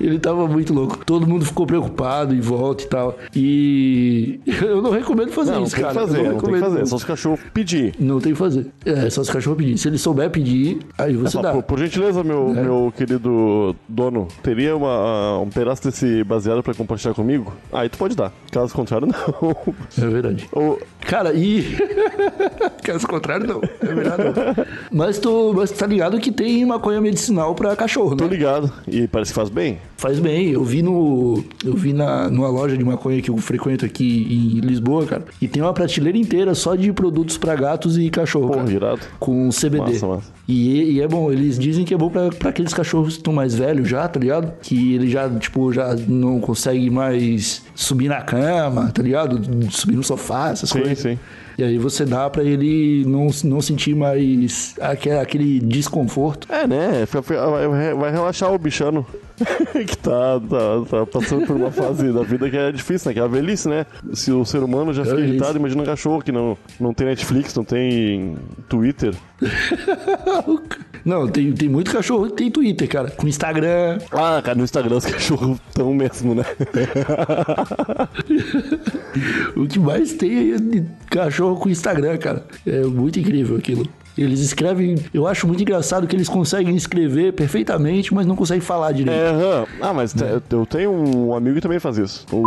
ele 0.00 0.18
tava 0.18 0.46
muito 0.48 0.72
louco. 0.72 1.04
Todo 1.04 1.26
mundo 1.26 1.44
ficou 1.44 1.66
preocupado 1.66 2.34
em 2.34 2.40
volta 2.40 2.84
e 2.84 2.86
tal. 2.86 3.18
E 3.36 4.40
eu 4.62 4.80
não 4.80 4.90
recomendo 4.90 5.30
fazer 5.30 5.50
Não, 5.52 5.58
não 5.60 5.66
isso, 5.66 5.76
tem 5.76 5.84
que 5.84 5.92
cara. 5.92 6.06
fazer, 6.06 6.18
eu 6.20 6.24
não 6.24 6.30
tem 6.32 6.38
que 6.40 6.44
recomendo. 6.46 6.62
fazer. 6.70 6.80
É 6.82 6.86
só 6.86 6.98
se 6.98 7.04
o 7.04 7.06
cachorro 7.06 7.38
pedir. 7.52 7.94
Não 7.98 8.20
tem 8.20 8.32
que 8.32 8.38
fazer. 8.38 8.66
É, 8.86 9.10
só 9.10 9.22
se 9.22 9.30
o 9.30 9.32
cachorro 9.32 9.56
pedir. 9.56 9.76
Se 9.78 9.88
ele 9.88 9.98
souber 9.98 10.30
pedir, 10.30 10.78
aí 10.96 11.14
você 11.14 11.38
Ah, 11.38 11.42
dá. 11.42 11.52
por, 11.52 11.62
por 11.64 11.78
gentileza, 11.78 12.24
meu, 12.24 12.48
É. 12.56 12.62
meu 12.62 12.92
querido 12.96 13.76
dono, 13.88 14.28
teria 14.42 14.74
uma, 14.74 15.38
um 15.40 15.50
pedaço 15.50 15.82
desse 15.84 16.24
baseado 16.24 16.62
pra 16.62 16.72
compartilhar 16.74 17.12
comigo? 17.14 17.52
Aí 17.72 17.88
tu 17.90 17.98
pode 17.98 18.16
dar. 18.16 18.32
Caso 18.50 18.72
contrário, 18.74 19.06
não. 19.12 19.56
É 20.02 20.08
verdade. 20.08 20.48
Ou, 20.52 20.80
Cara, 21.02 21.32
e. 21.34 21.76
Caso 22.82 23.06
contrário, 23.06 23.46
não. 23.46 23.60
É 23.80 23.94
verdade, 23.94 24.22
não. 24.24 24.64
Mas 24.90 25.18
tu, 25.18 25.41
mas 25.54 25.70
tu 25.70 25.78
tá 25.78 25.86
ligado 25.86 26.18
que 26.20 26.30
tem 26.30 26.64
maconha 26.64 27.00
medicinal 27.00 27.54
pra 27.54 27.74
cachorro, 27.74 28.14
tô 28.14 28.24
né? 28.24 28.30
ligado. 28.30 28.70
E 28.86 29.08
parece 29.08 29.32
que 29.32 29.34
faz 29.34 29.48
bem. 29.48 29.78
Faz 29.96 30.18
bem. 30.18 30.50
Eu 30.50 30.62
vi 30.64 30.82
no. 30.82 31.42
Eu 31.64 31.74
vi 31.74 31.92
na, 31.92 32.28
numa 32.28 32.48
loja 32.48 32.76
de 32.76 32.84
maconha 32.84 33.22
que 33.22 33.30
eu 33.30 33.36
frequento 33.38 33.84
aqui 33.84 34.26
em 34.56 34.60
Lisboa, 34.60 35.06
cara. 35.06 35.24
E 35.40 35.48
tem 35.48 35.62
uma 35.62 35.72
prateleira 35.72 36.18
inteira 36.18 36.54
só 36.54 36.74
de 36.74 36.92
produtos 36.92 37.38
pra 37.38 37.54
gatos 37.54 37.96
e 37.98 38.10
cachorro. 38.10 38.48
Porra, 38.48 38.58
cara, 38.64 38.72
irado. 38.72 39.00
com 39.18 39.48
CBD. 39.50 39.92
Massa, 39.92 40.06
massa. 40.06 40.32
E, 40.48 40.92
e 40.94 41.00
é 41.00 41.06
bom, 41.08 41.30
eles 41.32 41.58
dizem 41.58 41.84
que 41.84 41.94
é 41.94 41.96
bom 41.96 42.10
pra, 42.10 42.28
pra 42.30 42.50
aqueles 42.50 42.74
cachorros 42.74 43.14
que 43.14 43.20
estão 43.20 43.32
mais 43.32 43.54
velhos 43.54 43.88
já, 43.88 44.06
tá 44.08 44.18
ligado? 44.18 44.52
Que 44.60 44.94
ele 44.94 45.08
já, 45.08 45.28
tipo, 45.30 45.72
já 45.72 45.94
não 46.08 46.40
consegue 46.40 46.90
mais 46.90 47.62
subir 47.74 48.08
na 48.08 48.20
cama, 48.22 48.90
tá 48.92 49.02
ligado? 49.02 49.40
Subir 49.70 49.96
no 49.96 50.02
sofá, 50.02 50.50
essas 50.50 50.68
Sim, 50.68 50.80
coisas. 50.80 50.98
sim. 50.98 51.18
E 51.56 51.64
aí 51.64 51.78
você 51.78 52.04
dá 52.04 52.28
pra 52.30 52.42
ele 52.42 53.04
não, 53.06 53.28
não 53.44 53.60
sentir 53.60 53.94
mais 53.94 54.74
aquele, 54.80 55.18
aquele 55.18 55.60
desconforto. 55.60 56.46
É, 56.52 56.66
né? 56.66 57.06
Vai 57.98 58.10
relaxar 58.10 58.52
o 58.52 58.58
bichano 58.58 59.06
que 59.86 59.96
tá, 59.98 60.40
tá, 60.40 60.84
tá 60.88 61.06
passando 61.06 61.46
por 61.46 61.56
uma 61.56 61.70
fase 61.70 62.12
da 62.12 62.22
vida 62.22 62.48
que 62.50 62.56
é 62.56 62.72
difícil, 62.72 63.08
né? 63.08 63.14
Que 63.14 63.20
é 63.20 63.22
a 63.22 63.26
velhice, 63.26 63.68
né? 63.68 63.86
Se 64.12 64.30
o 64.30 64.44
ser 64.44 64.62
humano 64.62 64.92
já 64.92 65.04
fica 65.04 65.16
velhice. 65.16 65.34
irritado, 65.34 65.58
imagina 65.58 65.82
um 65.82 65.86
cachorro 65.86 66.22
que 66.22 66.32
não, 66.32 66.56
não 66.78 66.94
tem 66.94 67.06
Netflix, 67.06 67.54
não 67.54 67.64
tem 67.64 68.36
Twitter. 68.68 69.14
Não, 71.04 71.26
tem, 71.26 71.52
tem 71.52 71.68
muito 71.68 71.90
cachorro 71.90 72.28
que 72.28 72.36
tem 72.36 72.48
Twitter, 72.48 72.88
cara. 72.88 73.10
Com 73.10 73.26
Instagram. 73.26 73.98
Ah, 74.12 74.40
cara, 74.40 74.56
no 74.56 74.62
Instagram 74.62 74.98
os 74.98 75.04
cachorros 75.04 75.58
tão 75.74 75.92
mesmo, 75.92 76.32
né? 76.32 76.44
O 79.56 79.66
que 79.66 79.78
mais 79.78 80.12
tem 80.12 80.52
é 80.52 80.58
de 80.58 80.84
cachorro 81.10 81.56
com 81.56 81.68
Instagram, 81.68 82.16
cara. 82.18 82.44
É 82.66 82.82
muito 82.84 83.18
incrível 83.18 83.56
aquilo. 83.56 83.86
Eles 84.16 84.40
escrevem. 84.40 84.96
Eu 85.14 85.26
acho 85.26 85.46
muito 85.46 85.62
engraçado 85.62 86.06
que 86.06 86.14
eles 86.14 86.28
conseguem 86.28 86.76
escrever 86.76 87.32
perfeitamente, 87.32 88.12
mas 88.12 88.26
não 88.26 88.36
conseguem 88.36 88.60
falar 88.60 88.92
direito. 88.92 89.16
É, 89.18 89.28
aham. 89.30 89.66
Ah, 89.80 89.92
mas 89.94 90.12
te- 90.12 90.24
eu 90.50 90.66
tenho 90.66 90.90
um 90.92 91.34
amigo 91.34 91.54
que 91.56 91.60
também 91.62 91.78
faz 91.80 91.96
isso. 91.98 92.26
O 92.32 92.42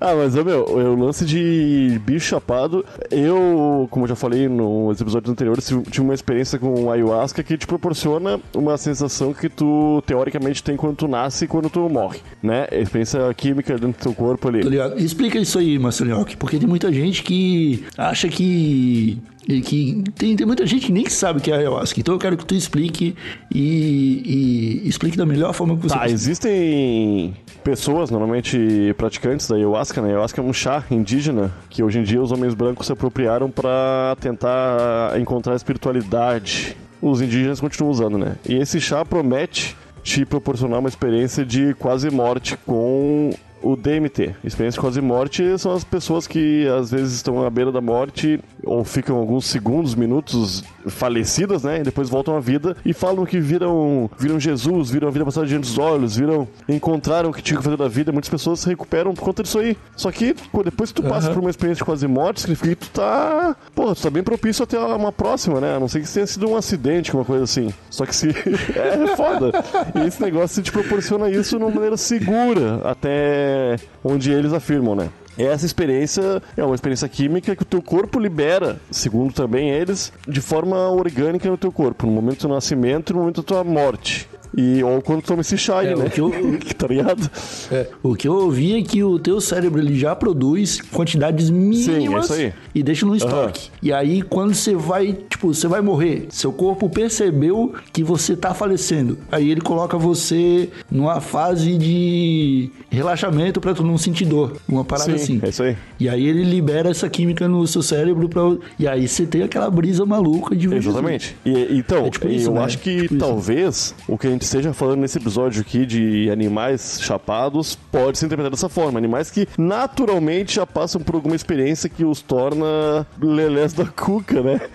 ah, 0.00 0.14
mas, 0.14 0.34
meu, 0.34 0.64
o 0.64 0.94
lance 0.94 1.24
de 1.24 2.00
bicho 2.04 2.26
chapado, 2.26 2.84
eu, 3.10 3.88
como 3.90 4.04
eu 4.04 4.08
já 4.10 4.16
falei 4.16 4.48
nos 4.48 5.00
episódios 5.00 5.32
anteriores, 5.32 5.66
tive 5.66 6.00
uma 6.00 6.14
experiência 6.14 6.58
com 6.58 6.90
ayahuasca 6.90 7.42
que 7.42 7.56
te 7.56 7.66
proporciona 7.66 8.38
uma 8.54 8.76
sensação 8.76 9.32
que 9.32 9.48
tu, 9.48 10.02
teoricamente, 10.06 10.62
tem 10.62 10.76
quando 10.76 10.96
tu 10.96 11.08
nasce 11.08 11.46
e 11.46 11.48
quando 11.48 11.70
tu 11.70 11.88
morre, 11.88 12.20
né? 12.42 12.66
A 12.70 12.76
experiência 12.76 13.32
química 13.34 13.74
dentro 13.78 13.98
do 13.98 14.02
teu 14.02 14.12
corpo 14.14 14.48
ali. 14.48 14.60
Explica 14.96 15.38
isso 15.38 15.58
aí, 15.58 15.78
Marcelinhoque, 15.78 16.36
porque 16.36 16.58
tem 16.58 16.68
muita 16.68 16.92
gente 16.92 17.22
que 17.22 17.84
acha 17.96 18.28
que. 18.28 19.18
E 19.46 19.60
que 19.60 20.02
tem, 20.16 20.36
tem 20.36 20.46
muita 20.46 20.66
gente 20.66 20.86
que 20.86 20.92
nem 20.92 21.08
sabe 21.08 21.38
o 21.38 21.42
que 21.42 21.50
é 21.50 21.56
ayahuasca. 21.56 22.00
Então 22.00 22.14
eu 22.14 22.18
quero 22.18 22.36
que 22.36 22.46
tu 22.46 22.54
explique 22.54 23.14
e, 23.54 24.82
e 24.84 24.88
explique 24.88 25.16
da 25.16 25.26
melhor 25.26 25.52
forma 25.52 25.76
que 25.76 25.82
você 25.82 25.94
Tá, 25.94 26.08
existem 26.08 27.34
pessoas, 27.62 28.10
normalmente 28.10 28.94
praticantes 28.96 29.48
da 29.48 29.56
ayahuasca, 29.56 30.00
né? 30.00 30.08
Ayahuasca 30.08 30.40
é 30.40 30.44
um 30.44 30.52
chá 30.52 30.84
indígena 30.90 31.52
que 31.68 31.82
hoje 31.82 31.98
em 31.98 32.02
dia 32.02 32.22
os 32.22 32.32
homens 32.32 32.54
brancos 32.54 32.86
se 32.86 32.92
apropriaram 32.92 33.50
pra 33.50 34.16
tentar 34.20 35.18
encontrar 35.20 35.54
espiritualidade. 35.54 36.76
Os 37.00 37.20
indígenas 37.20 37.60
continuam 37.60 37.92
usando, 37.92 38.18
né? 38.18 38.36
E 38.48 38.54
esse 38.54 38.80
chá 38.80 39.04
promete 39.04 39.76
te 40.02 40.24
proporcionar 40.24 40.78
uma 40.78 40.88
experiência 40.88 41.44
de 41.44 41.74
quase 41.74 42.10
morte 42.10 42.56
com 42.66 43.30
o 43.62 43.74
DMT. 43.74 44.34
Experiência 44.44 44.78
de 44.78 44.80
quase 44.80 45.00
morte 45.00 45.58
são 45.58 45.72
as 45.72 45.82
pessoas 45.82 46.26
que 46.26 46.68
às 46.68 46.90
vezes 46.90 47.14
estão 47.14 47.44
à 47.44 47.50
beira 47.50 47.72
da 47.72 47.80
morte 47.80 48.38
ou 48.66 48.84
ficam 48.84 49.16
alguns 49.16 49.46
segundos, 49.46 49.94
minutos 49.94 50.64
falecidas, 50.86 51.62
né? 51.62 51.80
E 51.80 51.82
depois 51.82 52.08
voltam 52.08 52.36
à 52.36 52.40
vida 52.40 52.76
e 52.84 52.92
falam 52.92 53.24
que 53.24 53.40
viram, 53.40 54.10
viram 54.18 54.38
Jesus, 54.38 54.90
viram 54.90 55.08
a 55.08 55.10
vida 55.10 55.24
passar 55.24 55.46
diante 55.46 55.64
dos 55.64 55.78
olhos, 55.78 56.16
viram, 56.16 56.46
encontraram 56.68 57.30
o 57.30 57.32
que 57.32 57.42
tinha 57.42 57.58
que 57.58 57.64
fazer 57.64 57.76
da 57.76 57.88
vida. 57.88 58.12
Muitas 58.12 58.30
pessoas 58.30 58.60
se 58.60 58.68
recuperam 58.68 59.14
por 59.14 59.22
conta 59.22 59.42
disso 59.42 59.58
aí. 59.58 59.76
Só 59.96 60.10
que 60.10 60.34
pô, 60.52 60.62
depois 60.62 60.92
que 60.92 61.00
tu 61.00 61.08
passa 61.08 61.30
por 61.30 61.40
uma 61.40 61.50
experiência 61.50 61.82
de 61.82 61.84
quase 61.84 62.06
morte, 62.06 62.40
significa 62.42 62.68
que 62.68 62.76
tu 62.76 62.90
tá, 62.90 63.56
pô, 63.74 63.94
tu 63.94 64.02
tá 64.02 64.10
bem 64.10 64.22
propício 64.22 64.62
até 64.62 64.78
uma 64.78 65.12
próxima, 65.12 65.60
né? 65.60 65.76
A 65.76 65.80
não 65.80 65.88
ser 65.88 66.00
que 66.00 66.12
tenha 66.12 66.26
sido 66.26 66.48
um 66.48 66.56
acidente, 66.56 67.14
uma 67.14 67.24
coisa 67.24 67.44
assim. 67.44 67.72
Só 67.90 68.04
que 68.06 68.14
se 68.14 68.28
é 68.76 69.16
foda. 69.16 69.52
E 69.94 70.06
esse 70.06 70.22
negócio 70.22 70.62
te 70.62 70.72
proporciona 70.72 71.28
isso 71.28 71.56
de 71.56 71.64
uma 71.64 71.70
maneira 71.70 71.96
segura 71.96 72.80
até 72.84 73.76
onde 74.02 74.30
eles 74.30 74.52
afirmam, 74.52 74.94
né? 74.94 75.08
Essa 75.36 75.66
experiência 75.66 76.42
é 76.56 76.64
uma 76.64 76.74
experiência 76.74 77.08
química 77.08 77.56
que 77.56 77.62
o 77.62 77.66
teu 77.66 77.82
corpo 77.82 78.20
libera, 78.20 78.78
segundo 78.90 79.32
também 79.32 79.70
eles, 79.70 80.12
de 80.26 80.40
forma 80.40 80.88
orgânica 80.90 81.50
no 81.50 81.58
teu 81.58 81.72
corpo, 81.72 82.06
no 82.06 82.12
momento 82.12 82.46
do 82.46 82.54
nascimento 82.54 83.10
e 83.10 83.12
no 83.14 83.20
momento 83.20 83.42
da 83.42 83.46
tua 83.46 83.64
morte. 83.64 84.28
E, 84.56 84.82
ou 84.82 85.00
quando 85.02 85.22
toma 85.22 85.40
esse 85.40 85.56
chá 85.58 85.82
É, 85.84 85.94
o 85.94 85.98
né? 86.00 86.08
que 86.10 86.20
eu- 86.20 86.30
tá 86.78 86.86
ligado? 86.86 87.30
É, 87.72 87.88
o 88.02 88.14
que 88.14 88.28
eu 88.28 88.34
ouvi 88.34 88.78
é 88.78 88.82
que 88.82 89.02
o 89.02 89.18
teu 89.18 89.40
cérebro 89.40 89.80
ele 89.80 89.98
já 89.98 90.14
produz 90.14 90.80
quantidades 90.80 91.50
mínimas 91.50 92.30
é 92.30 92.34
isso 92.34 92.46
aí. 92.46 92.52
e 92.74 92.82
deixa 92.82 93.04
no 93.06 93.16
estoque. 93.16 93.70
E 93.82 93.92
aí 93.92 94.22
quando 94.22 94.54
você 94.54 94.74
vai, 94.74 95.12
tipo, 95.28 95.52
você 95.52 95.66
vai 95.66 95.80
morrer, 95.80 96.26
seu 96.30 96.52
corpo 96.52 96.88
percebeu 96.88 97.74
que 97.92 98.02
você 98.02 98.36
tá 98.36 98.54
falecendo. 98.54 99.18
Aí 99.30 99.50
ele 99.50 99.60
coloca 99.60 99.96
você 99.98 100.68
numa 100.90 101.20
fase 101.20 101.76
de 101.76 102.70
relaxamento 102.90 103.60
pra 103.60 103.74
tu 103.74 103.82
não 103.82 103.98
sentir 103.98 104.24
dor, 104.24 104.56
uma 104.68 104.84
parada 104.84 105.16
Sim, 105.18 105.36
assim. 105.36 105.40
é 105.42 105.48
isso 105.48 105.62
aí. 105.62 105.76
E 105.98 106.08
aí 106.08 106.26
ele 106.26 106.44
libera 106.44 106.90
essa 106.90 107.08
química 107.08 107.48
no 107.48 107.66
seu 107.66 107.82
cérebro 107.82 108.28
pra... 108.28 108.42
e 108.78 108.86
aí 108.86 109.06
você 109.08 109.26
tem 109.26 109.42
aquela 109.42 109.70
brisa 109.70 110.04
maluca 110.06 110.54
de. 110.54 110.72
Exatamente. 110.74 111.36
E, 111.44 111.76
então, 111.78 112.06
É 112.06 112.10
tipo 112.10 112.28
isso, 112.28 112.48
eu 112.50 112.54
né? 112.54 112.60
acho 112.64 112.78
que 112.78 113.02
Tipo 113.02 113.14
isso. 113.14 113.18
talvez 113.24 113.94
o 114.08 114.16
que 114.18 114.26
a 114.26 114.30
gente 114.30 114.43
esteja 114.44 114.72
falando 114.72 115.00
nesse 115.00 115.18
episódio 115.18 115.60
aqui 115.60 115.86
de 115.86 116.30
animais 116.30 116.98
chapados 117.00 117.78
pode 117.90 118.18
ser 118.18 118.26
interpretado 118.26 118.54
dessa 118.54 118.68
forma. 118.68 118.98
Animais 118.98 119.30
que 119.30 119.48
naturalmente 119.58 120.56
já 120.56 120.66
passam 120.66 121.00
por 121.00 121.14
alguma 121.14 121.36
experiência 121.36 121.88
que 121.88 122.04
os 122.04 122.20
torna 122.20 123.06
lelés 123.20 123.72
da 123.72 123.86
cuca, 123.86 124.42
né? 124.42 124.60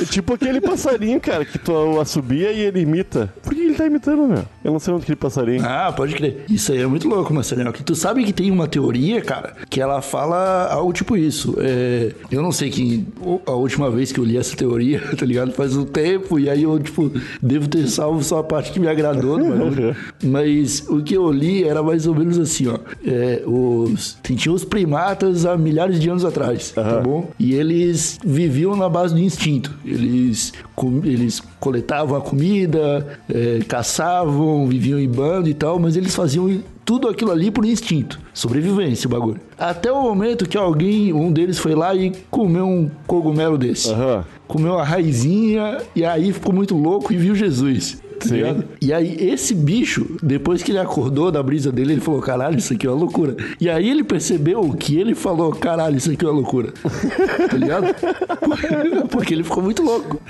É 0.00 0.04
tipo 0.04 0.34
aquele 0.34 0.60
passarinho, 0.60 1.20
cara, 1.20 1.44
que 1.44 1.58
tu 1.58 1.98
assobia 2.00 2.52
e 2.52 2.60
ele 2.60 2.80
imita. 2.80 3.32
Por 3.42 3.54
que 3.54 3.60
ele 3.60 3.74
tá 3.74 3.86
imitando, 3.86 4.26
meu? 4.26 4.44
Eu 4.62 4.72
não 4.72 4.78
sei 4.78 4.92
onde 4.92 5.04
aquele 5.04 5.16
passarinho. 5.16 5.64
Ah, 5.64 5.92
pode 5.92 6.14
crer. 6.14 6.44
Isso 6.48 6.72
aí 6.72 6.82
é 6.82 6.86
muito 6.86 7.08
louco, 7.08 7.32
Marcelinho. 7.32 7.72
Que 7.72 7.82
tu 7.82 7.94
sabe 7.94 8.24
que 8.24 8.32
tem 8.32 8.50
uma 8.50 8.68
teoria, 8.68 9.20
cara, 9.22 9.54
que 9.68 9.80
ela 9.80 10.02
fala 10.02 10.66
algo 10.66 10.92
tipo 10.92 11.16
isso. 11.16 11.56
É, 11.58 12.12
eu 12.30 12.42
não 12.42 12.52
sei 12.52 12.70
que 12.70 13.06
a 13.46 13.52
última 13.52 13.90
vez 13.90 14.12
que 14.12 14.20
eu 14.20 14.24
li 14.24 14.36
essa 14.36 14.56
teoria, 14.56 15.00
tá 15.16 15.24
ligado? 15.24 15.52
Faz 15.52 15.76
um 15.76 15.84
tempo, 15.84 16.38
e 16.38 16.50
aí 16.50 16.62
eu, 16.62 16.78
tipo, 16.78 17.10
devo 17.40 17.65
ter 17.68 17.86
salvo 17.88 18.22
só 18.22 18.38
a 18.38 18.44
parte 18.44 18.72
que 18.72 18.80
me 18.80 18.88
agradou 18.88 19.38
do 19.38 19.44
bagulho. 19.44 19.96
Mas 20.22 20.84
o 20.88 21.02
que 21.02 21.14
eu 21.14 21.30
li 21.30 21.64
era 21.64 21.82
mais 21.82 22.06
ou 22.06 22.14
menos 22.14 22.38
assim, 22.38 22.66
ó. 22.68 22.78
É, 23.06 23.42
os, 23.46 24.16
tinha 24.22 24.52
os 24.54 24.64
primatas 24.64 25.44
há 25.46 25.56
milhares 25.56 26.00
de 26.00 26.08
anos 26.08 26.24
atrás, 26.24 26.70
tá 26.70 27.00
bom? 27.00 27.30
E 27.38 27.54
eles 27.54 28.18
viviam 28.24 28.76
na 28.76 28.88
base 28.88 29.14
do 29.14 29.20
instinto. 29.20 29.72
Eles, 29.84 30.52
com- 30.74 31.00
eles 31.04 31.42
coletavam 31.60 32.16
a 32.16 32.20
comida, 32.20 33.06
é, 33.28 33.60
caçavam, 33.66 34.66
viviam 34.66 34.98
em 34.98 35.08
bando 35.08 35.48
e 35.48 35.54
tal, 35.54 35.78
mas 35.78 35.96
eles 35.96 36.14
faziam 36.14 36.60
tudo 36.84 37.08
aquilo 37.08 37.32
ali 37.32 37.50
por 37.50 37.64
instinto. 37.64 38.20
Sobrevivência, 38.32 39.08
o 39.08 39.10
bagulho. 39.10 39.40
Até 39.58 39.90
o 39.90 40.00
momento 40.02 40.48
que 40.48 40.56
alguém, 40.56 41.12
um 41.12 41.32
deles 41.32 41.58
foi 41.58 41.74
lá 41.74 41.94
e 41.94 42.12
comeu 42.30 42.64
um 42.66 42.88
cogumelo 43.06 43.58
desse. 43.58 43.90
Aham. 43.90 44.24
Comeu 44.46 44.78
a 44.78 44.84
raizinha 44.84 45.78
e 45.94 46.04
aí 46.04 46.32
ficou 46.32 46.54
muito 46.54 46.76
louco 46.76 47.12
e 47.12 47.16
viu 47.16 47.34
Jesus. 47.34 47.98
Tá? 48.18 48.64
E 48.80 48.92
aí, 48.92 49.16
esse 49.20 49.54
bicho, 49.54 50.16
depois 50.22 50.62
que 50.62 50.70
ele 50.70 50.78
acordou 50.78 51.30
da 51.30 51.42
brisa 51.42 51.70
dele, 51.70 51.92
ele 51.92 52.00
falou: 52.00 52.20
caralho, 52.20 52.58
isso 52.58 52.72
aqui 52.72 52.86
é 52.86 52.90
uma 52.90 52.98
loucura. 52.98 53.36
E 53.60 53.68
aí 53.68 53.88
ele 53.88 54.02
percebeu 54.02 54.70
que 54.72 54.98
ele 54.98 55.14
falou: 55.14 55.52
caralho, 55.52 55.96
isso 55.96 56.10
aqui 56.10 56.24
é 56.24 56.28
uma 56.28 56.34
loucura. 56.34 56.72
tá 57.50 57.56
ligado? 57.56 57.86
Porque 59.10 59.34
ele 59.34 59.44
ficou 59.44 59.62
muito 59.62 59.82
louco. 59.82 60.20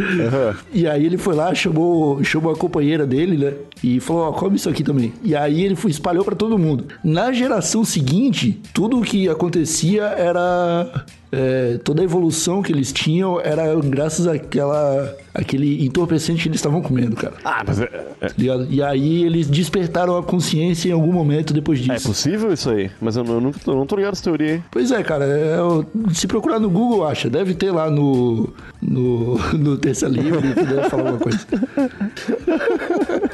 E 0.73 0.87
aí 0.87 1.05
ele 1.05 1.17
foi 1.17 1.35
lá, 1.35 1.55
chamou, 1.55 2.23
chamou 2.25 2.53
a 2.53 2.57
companheira 2.57 3.07
dele, 3.07 3.37
né? 3.37 3.53
E 3.83 4.01
falou: 4.01 4.25
ó, 4.25 4.33
come 4.33 4.57
isso 4.57 4.69
aqui 4.69 4.83
também. 4.83 5.13
E 5.23 5.35
aí 5.35 5.63
ele 5.63 5.77
foi, 5.77 5.91
espalhou 5.91 6.25
pra 6.25 6.35
todo 6.35 6.59
mundo. 6.59 6.87
Na 7.05 7.33
geração 7.33 7.85
seguinte, 7.85 8.61
tudo 8.73 8.99
o 8.99 9.03
que 9.03 9.29
acontecia 9.29 10.05
era. 10.05 11.05
É, 11.33 11.79
toda 11.83 12.01
a 12.03 12.05
evolução 12.05 12.63
que 12.63 12.73
eles 12.73 12.93
tinham 12.93 13.41
era 13.41 13.75
graças 13.81 14.27
àquela, 14.27 15.15
àquele 15.35 15.85
entorpecente 15.85 16.43
que 16.43 16.49
eles 16.49 16.59
estavam 16.59 16.81
comendo, 16.81 17.17
cara. 17.17 17.35
Ah, 17.45 17.63
mas 17.67 17.81
é, 17.81 17.85
é, 18.21 18.29
Tá? 18.29 18.35
E 18.71 18.83
aí 18.83 19.25
eles 19.25 19.47
despertaram 19.49 20.17
a 20.17 20.23
consciência 20.23 20.89
em 20.89 20.93
algum 20.93 21.13
momento 21.13 21.53
depois 21.53 21.81
é 21.81 21.95
disso. 21.95 22.09
possível 22.09 22.53
isso 22.53 22.71
aí? 22.71 22.91
Mas 23.01 23.17
eu 23.17 23.25
não, 23.25 23.35
eu 23.35 23.41
não, 23.41 23.53
eu 23.67 23.75
não 23.75 23.87
tô 23.87 23.97
ligado 23.97 24.13
nessa 24.13 24.23
teoria, 24.25 24.55
hein? 24.57 24.65
Pois 24.71 24.91
é, 24.93 25.03
cara. 25.03 25.25
é, 25.25 25.61
o- 25.61 25.85
se 26.15 26.27
procurar 26.27 26.59
no 26.61 26.71
Google, 26.71 27.07
acha. 27.07 27.29
Deve 27.29 27.55
ter 27.55 27.71
lá 27.71 27.91
no. 27.91 28.53
No, 28.81 29.37
no 29.59 29.77
Terça 29.79 30.07
Livre, 30.07 30.55
que 30.55 30.65
deve 30.65 30.89
falar 30.89 31.03
alguma 31.11 31.19
coisa. 31.19 31.39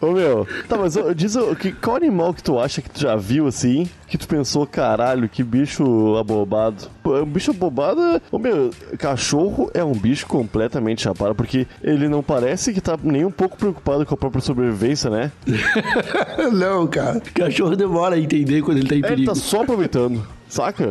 Ô 0.00 0.12
meu, 0.12 0.46
tá, 0.68 0.76
mas 0.76 0.96
ô, 0.96 1.12
diz 1.14 1.36
ô, 1.36 1.54
que, 1.54 1.72
qual 1.72 1.96
animal 1.96 2.32
que 2.34 2.42
tu 2.42 2.58
acha 2.58 2.80
que 2.82 2.90
tu 2.90 3.00
já 3.00 3.16
viu 3.16 3.46
assim, 3.46 3.88
que 4.08 4.16
tu 4.18 4.26
pensou, 4.28 4.66
caralho, 4.66 5.28
que 5.28 5.42
bicho 5.42 6.16
abobado? 6.18 6.84
Pô, 7.02 7.16
um 7.20 7.24
bicho 7.26 7.50
abobado, 7.50 8.00
é- 8.00 8.20
ô 8.30 8.38
meu, 8.38 8.70
cachorro 8.98 9.70
é 9.74 9.82
um 9.82 9.92
bicho 9.92 10.26
completamente 10.26 11.02
chapado, 11.02 11.34
porque 11.34 11.66
ele 11.82 12.08
não 12.08 12.22
parece 12.22 12.72
que 12.72 12.80
tá 12.80 12.98
nem 13.02 13.24
um 13.24 13.30
pouco 13.30 13.56
preocupado 13.56 14.04
com 14.06 14.14
a 14.14 14.16
própria 14.16 14.40
sobrevivência, 14.42 15.10
né? 15.10 15.32
Não, 16.52 16.86
cara. 16.86 17.20
Cachorro 17.34 17.76
demora 17.76 18.16
a 18.16 18.18
entender 18.18 18.62
quando 18.62 18.78
ele 18.78 18.88
tá 18.88 18.94
em 18.94 18.98
Ele 18.98 19.06
perigo. 19.08 19.26
tá 19.28 19.34
só 19.34 19.62
aproveitando, 19.62 20.26
saca? 20.48 20.90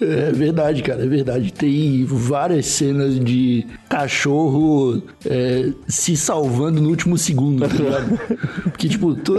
É 0.00 0.32
verdade, 0.32 0.82
cara, 0.82 1.04
é 1.04 1.06
verdade. 1.06 1.52
Tem 1.52 2.04
várias 2.04 2.66
cenas 2.66 3.18
de 3.18 3.66
cachorro 3.88 5.02
é, 5.24 5.70
se 5.86 6.16
salvando 6.16 6.80
no 6.80 6.88
último 6.88 7.16
segundo, 7.18 7.66
tá 7.68 7.74
ligado? 7.74 8.18
Porque, 8.64 8.88
tipo, 8.88 9.14
tu- 9.14 9.38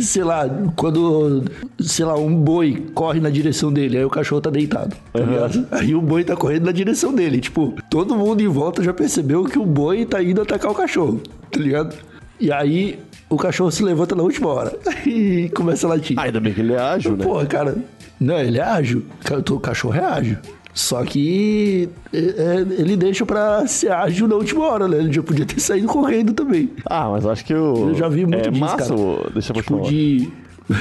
sei 0.00 0.22
lá, 0.24 0.48
quando, 0.76 1.44
sei 1.80 2.04
lá, 2.04 2.16
um 2.16 2.34
boi 2.34 2.84
corre 2.94 3.20
na 3.20 3.30
direção 3.30 3.72
dele, 3.72 3.98
aí 3.98 4.04
o 4.04 4.10
cachorro 4.10 4.40
tá 4.40 4.50
deitado, 4.50 4.96
tá 5.12 5.20
ligado? 5.20 5.66
Aí 5.70 5.94
o 5.94 6.00
boi 6.00 6.24
tá 6.24 6.36
correndo 6.36 6.66
na 6.66 6.72
direção 6.72 7.12
dele. 7.14 7.40
Tipo, 7.40 7.74
todo 7.90 8.14
mundo 8.16 8.40
em 8.42 8.48
volta 8.48 8.82
já 8.82 8.92
percebeu 8.92 9.44
que 9.44 9.58
o 9.58 9.66
boi 9.66 10.04
tá 10.04 10.22
indo 10.22 10.40
atacar 10.42 10.70
o 10.70 10.74
cachorro, 10.74 11.20
tá 11.50 11.58
ligado? 11.60 11.94
E 12.38 12.52
aí 12.52 12.98
o 13.28 13.36
cachorro 13.36 13.70
se 13.70 13.82
levanta 13.82 14.14
na 14.14 14.22
última 14.22 14.48
hora 14.48 14.76
e 15.06 15.50
começa 15.54 15.86
a 15.86 15.90
latir. 15.90 16.18
Ah, 16.18 16.22
ainda 16.24 16.40
bem 16.40 16.52
que 16.52 16.60
ele 16.60 16.72
é 16.74 16.78
ágil, 16.80 17.16
né? 17.16 17.24
Porra, 17.24 17.46
cara. 17.46 17.76
Não, 18.20 18.38
ele 18.38 18.58
é 18.58 18.62
ágil. 18.62 19.04
O 19.50 19.60
cachorro 19.60 19.94
é 19.94 20.04
ágil. 20.04 20.36
Só 20.72 21.02
que 21.04 21.88
é, 22.12 22.18
é, 22.18 22.56
ele 22.78 22.96
deixa 22.96 23.24
pra 23.24 23.66
ser 23.66 23.90
ágil 23.90 24.28
na 24.28 24.34
última 24.36 24.64
hora, 24.66 24.86
né? 24.86 24.98
Ele 24.98 25.12
já 25.12 25.22
podia 25.22 25.46
ter 25.46 25.58
saído 25.58 25.86
correndo 25.86 26.34
também. 26.34 26.70
Ah, 26.84 27.08
mas 27.10 27.24
acho 27.26 27.44
que 27.46 27.54
eu... 27.54 27.88
Eu 27.88 27.94
já 27.94 28.08
vi 28.08 28.26
muito 28.26 28.46
É 28.46 28.50
disso, 28.50 28.60
massa, 28.60 28.76
cara. 28.76 28.94
o- 28.94 29.30
deixa 29.32 29.52
eu 29.52 29.62
Tipo, 29.62 29.80
de. 29.88 30.30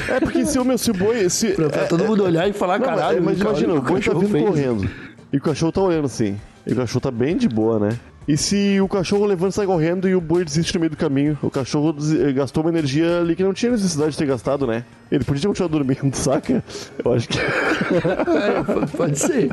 É 0.10 0.20
porque 0.20 0.46
se 0.46 0.60
o 0.60 0.66
meu, 0.66 0.78
se 0.78 0.92
o 0.92 0.94
boi... 0.94 1.30
Se, 1.30 1.52
Pra, 1.56 1.70
pra 1.70 1.82
é- 1.84 1.86
todo 1.86 2.04
mundo 2.04 2.24
olhar 2.26 2.46
e 2.50 2.52
falar, 2.52 2.78
Não, 2.78 2.86
caralho. 2.88 3.24
mas 3.24 3.38
cara, 3.38 3.50
imagina, 3.52 3.74
o 3.76 3.82
boi 3.82 4.02
tá 4.02 4.14
vindo 4.14 4.30
fez. 4.30 4.46
correndo. 4.46 4.90
E 5.32 5.38
o 5.38 5.42
cachorro 5.42 5.72
tá 5.72 5.82
olhando 5.82 6.06
assim. 6.06 6.36
E 6.68 6.74
o 6.74 6.76
cachorro 6.76 7.00
tá 7.02 7.12
bem 7.12 7.38
de 7.38 7.48
boa, 7.48 7.80
né? 7.80 7.90
E 8.28 8.36
se 8.36 8.82
o 8.82 8.88
cachorro 8.88 9.26
levanta 9.26 9.50
e 9.50 9.54
sai 9.54 9.66
correndo 9.68 10.10
e 10.10 10.16
o 10.16 10.22
boi 10.22 10.44
desiste 10.44 10.74
no 10.74 10.80
meio 10.80 10.90
do 10.90 10.98
caminho? 10.98 11.38
O 11.44 11.50
cachorro 11.52 11.96
eh, 12.20 12.32
gastou 12.34 12.64
uma 12.64 12.72
energia 12.72 13.20
ali 13.20 13.36
que 13.36 13.44
não 13.44 13.54
tinha 13.54 13.72
necessidade 13.72 14.12
de 14.12 14.18
ter 14.18 14.26
gastado, 14.26 14.66
né? 14.66 14.84
Ele 15.12 15.24
podia 15.24 15.44
ter 15.44 15.48
continuado 15.48 15.78
dormindo, 15.78 16.14
saca? 16.18 16.64
Eu 17.04 17.14
acho 17.14 17.28
que. 17.30 17.38
É, 17.38 18.98
pode 18.98 19.20
ser. 19.20 19.52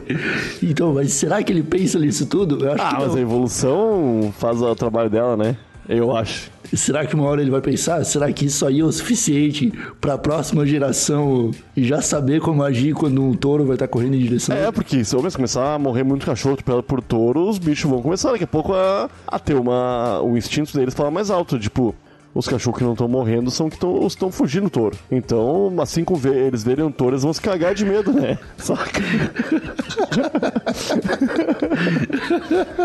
Então, 0.63 0.95
mas 0.95 1.13
será 1.13 1.43
que 1.43 1.53
ele 1.53 1.63
pensa 1.63 1.99
nisso 1.99 2.25
tudo? 2.25 2.67
Ah, 2.71 2.97
mas 2.99 3.09
não. 3.09 3.17
a 3.17 3.21
evolução 3.21 4.33
faz 4.39 4.63
o 4.63 4.75
trabalho 4.75 5.11
dela, 5.11 5.37
né? 5.37 5.57
Eu 5.89 6.17
acho. 6.17 6.51
Será 6.75 7.05
que 7.05 7.15
uma 7.15 7.25
hora 7.25 7.43
ele 7.43 7.51
vai 7.51 7.61
pensar? 7.61 8.03
Será 8.05 8.33
que 8.33 8.47
isso 8.47 8.67
aí 8.67 8.81
é 8.81 8.85
o 8.85 8.91
suficiente 8.91 9.73
pra 10.01 10.17
próxima 10.17 10.65
geração 10.65 11.51
já 11.77 12.01
saber 12.01 12.41
como 12.41 12.63
agir 12.63 12.95
quando 12.95 13.23
um 13.23 13.35
touro 13.35 13.67
vai 13.67 13.75
estar 13.75 13.89
correndo 13.89 14.15
em 14.15 14.21
direção? 14.21 14.57
É, 14.57 14.73
porque 14.73 15.05
se 15.05 15.15
homens 15.15 15.37
começar 15.37 15.75
a 15.75 15.79
morrer 15.79 16.03
muito 16.03 16.25
cachorro 16.25 16.55
atropelado 16.55 16.85
por 16.85 17.03
touro, 17.03 17.49
os 17.49 17.59
bichos 17.59 17.91
vão 17.91 18.01
começar 18.01 18.33
daqui 18.33 18.45
a 18.45 18.47
pouco 18.47 18.73
a, 18.73 19.11
a 19.27 19.39
ter 19.39 19.55
uma. 19.55 20.21
O 20.23 20.37
instinto 20.37 20.73
deles 20.77 20.95
falar 20.95 21.11
mais 21.11 21.31
alto. 21.31 21.59
Tipo, 21.59 21.95
os 22.35 22.47
cachorros 22.49 22.79
que 22.79 22.85
não 22.85 22.93
estão 22.93 23.09
morrendo 23.09 23.51
são 23.51 23.69
que 23.69 23.79
tão- 23.79 23.95
os 23.95 24.15
que 24.15 24.19
estão 24.19 24.31
fugindo 24.33 24.65
do 24.65 24.71
touro. 24.71 24.97
Então, 25.11 25.73
assim 25.81 26.05
que 26.05 26.13
eles 26.29 26.63
verem 26.63 26.85
um 26.85 26.91
touro, 26.91 27.15
eles 27.15 27.23
vão 27.23 27.33
se 27.33 27.41
cagar 27.41 27.75
de 27.75 27.85
medo, 27.85 28.13
né? 28.13 28.39
Saca? 28.59 29.01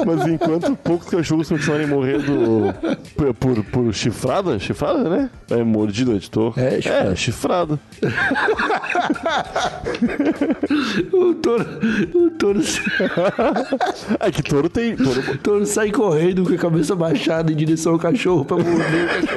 Mas 0.05 0.27
enquanto 0.27 0.75
poucos 0.77 1.09
cachorros 1.09 1.49
continuarem 1.49 1.87
morrendo 1.87 2.73
por, 3.15 3.33
por, 3.33 3.63
por 3.65 3.93
chifrada, 3.93 4.59
chifrada, 4.59 5.09
né? 5.09 5.29
É 5.49 5.63
mordido, 5.63 6.13
editor. 6.13 6.53
É, 6.57 6.81
chifrada. 6.81 7.11
É, 7.11 7.15
chifrada. 7.15 7.79
O 11.13 11.33
touro, 11.35 11.65
o 12.13 12.29
touro, 12.31 12.61
É 14.19 14.31
que 14.31 14.43
touro 14.43 14.69
tem. 14.69 14.95
Touro, 14.95 15.19
o 15.31 15.37
touro 15.37 15.65
sai 15.65 15.91
correndo 15.91 16.43
com 16.43 16.53
a 16.53 16.57
cabeça 16.57 16.95
baixada 16.95 17.51
em 17.51 17.55
direção 17.55 17.93
ao 17.93 17.99
cachorro 17.99 18.45
pra 18.45 18.57
morder 18.57 19.05
o 19.05 19.27
cachorro. 19.27 19.36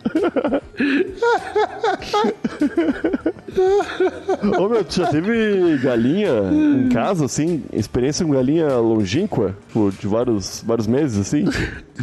Ô 4.59 4.67
meu, 4.69 4.83
tu 4.83 4.95
já 4.97 5.07
teve 5.07 5.77
galinha 5.81 6.29
em 6.51 6.89
casa, 6.89 7.25
assim? 7.25 7.63
Experiência 7.73 8.25
com 8.25 8.31
galinha 8.31 8.75
longínqua? 8.77 9.55
Por 9.73 9.91
de 9.91 10.07
vários, 10.07 10.63
vários 10.65 10.87
meses, 10.87 11.17
assim? 11.19 11.45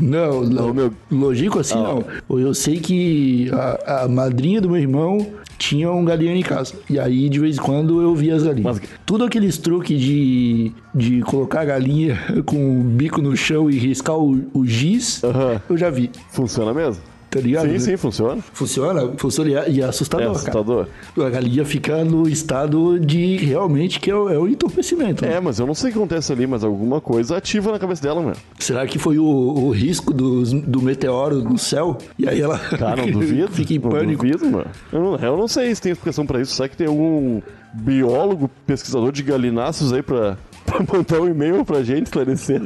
Não, 0.01 0.43
não, 0.45 0.71
Ô, 0.71 0.75
meu- 0.75 0.93
lógico 1.11 1.59
assim 1.59 1.75
Ah. 1.79 1.95
não. 2.29 2.39
Eu 2.39 2.55
sei 2.55 2.79
que 2.79 3.51
a, 3.53 4.05
a 4.05 4.09
madrinha 4.09 4.61
do 4.61 4.69
meu 4.69 4.79
irmão 4.81 5.27
tinha 5.59 5.91
um 5.91 6.05
galinha 6.05 6.35
em 6.35 6.43
casa. 6.43 6.75
E 6.89 6.99
aí, 7.01 7.29
de 7.29 7.41
vez 7.41 7.57
em 7.57 7.61
quando, 7.61 8.01
eu 8.01 8.15
via 8.15 8.35
as 8.37 8.43
galinhas. 8.43 8.79
Mas- 8.79 8.89
Tudo 9.05 9.25
aqueles 9.25 9.59
truques 9.59 10.01
de, 10.01 10.73
de 10.95 11.21
colocar 11.23 11.61
a 11.63 11.65
galinha 11.65 12.19
com 12.47 12.81
o 12.81 12.85
bico 12.85 13.21
no 13.21 13.37
chão 13.37 13.69
e 13.71 13.79
riscar 13.79 14.17
o, 14.17 14.45
o 14.55 14.67
giz, 14.67 15.21
eu 15.69 15.77
já 15.77 15.91
vi. 15.91 16.11
Funciona 16.31 16.73
mesmo? 16.73 17.03
Tá 17.31 17.41
ligado? 17.41 17.69
Sim, 17.69 17.79
sim, 17.79 17.97
funciona. 17.99 18.41
Funciona, 18.55 19.13
funciona 19.19 19.51
e 19.51 19.55
é- 19.55 19.69
é 19.69 19.81
É 19.81 19.85
assustador, 19.85 20.31
assustador. 20.31 20.87
cara. 21.15 21.27
A 21.29 21.31
galinha 21.31 21.65
fica 21.65 22.03
no 22.03 22.27
estado 22.29 22.99
de 22.99 23.37
realmente 23.37 24.01
que 24.01 24.11
é 24.11 24.15
o, 24.15 24.31
é 24.31 24.39
o 24.39 24.49
entorpecimento. 24.49 25.25
né? 25.25 25.35
É, 25.35 25.41
mas 25.41 25.59
eu 25.59 25.67
não 25.67 25.75
sei 25.75 25.91
o 25.91 25.93
que 25.93 25.99
acontece 25.99 26.33
ali, 26.33 26.47
mas 26.47 26.65
alguma 26.65 27.01
coisa 27.03 27.37
ativa 27.37 27.71
na 27.71 27.79
cabeça 27.79 28.03
dela, 28.03 28.23
meu. 28.23 28.33
Será 28.59 28.87
que 28.87 28.99
foi 28.99 29.19
o, 29.19 29.25
o 29.25 29.71
risco 29.71 30.15
dos- 30.15 30.53
do 30.53 30.81
meteoro 30.81 31.43
no 31.45 31.59
céu? 31.59 31.99
E 32.19 32.27
aí 32.27 32.41
ela 32.41 32.59
Cara, 32.59 33.03
não 33.05 33.11
duvido. 33.21 33.49
fica 33.53 33.75
em 33.75 33.79
não 33.79 33.91
pânico. 33.91 34.25
duvido, 34.25 34.47
mano. 34.51 34.67
Eu 34.91 35.01
não, 35.01 35.17
eu 35.17 35.37
não 35.37 35.49
sei 35.49 35.75
se 35.75 35.83
tem 35.83 35.93
explicação 35.93 36.25
pra 36.25 36.41
isso. 36.41 36.55
Será 36.55 36.67
que 36.69 36.77
tem 36.79 36.87
algum 36.87 37.43
biólogo, 37.75 38.51
pesquisador 38.67 39.13
de 39.13 39.23
galináceos 39.23 39.93
aí 39.93 40.03
pra, 40.03 40.39
pra 40.71 40.97
mandar 40.97 41.21
um 41.21 41.29
e-mail 41.29 41.65
pra 41.65 41.83
gente 41.83 42.05
esclarecer? 42.05 42.61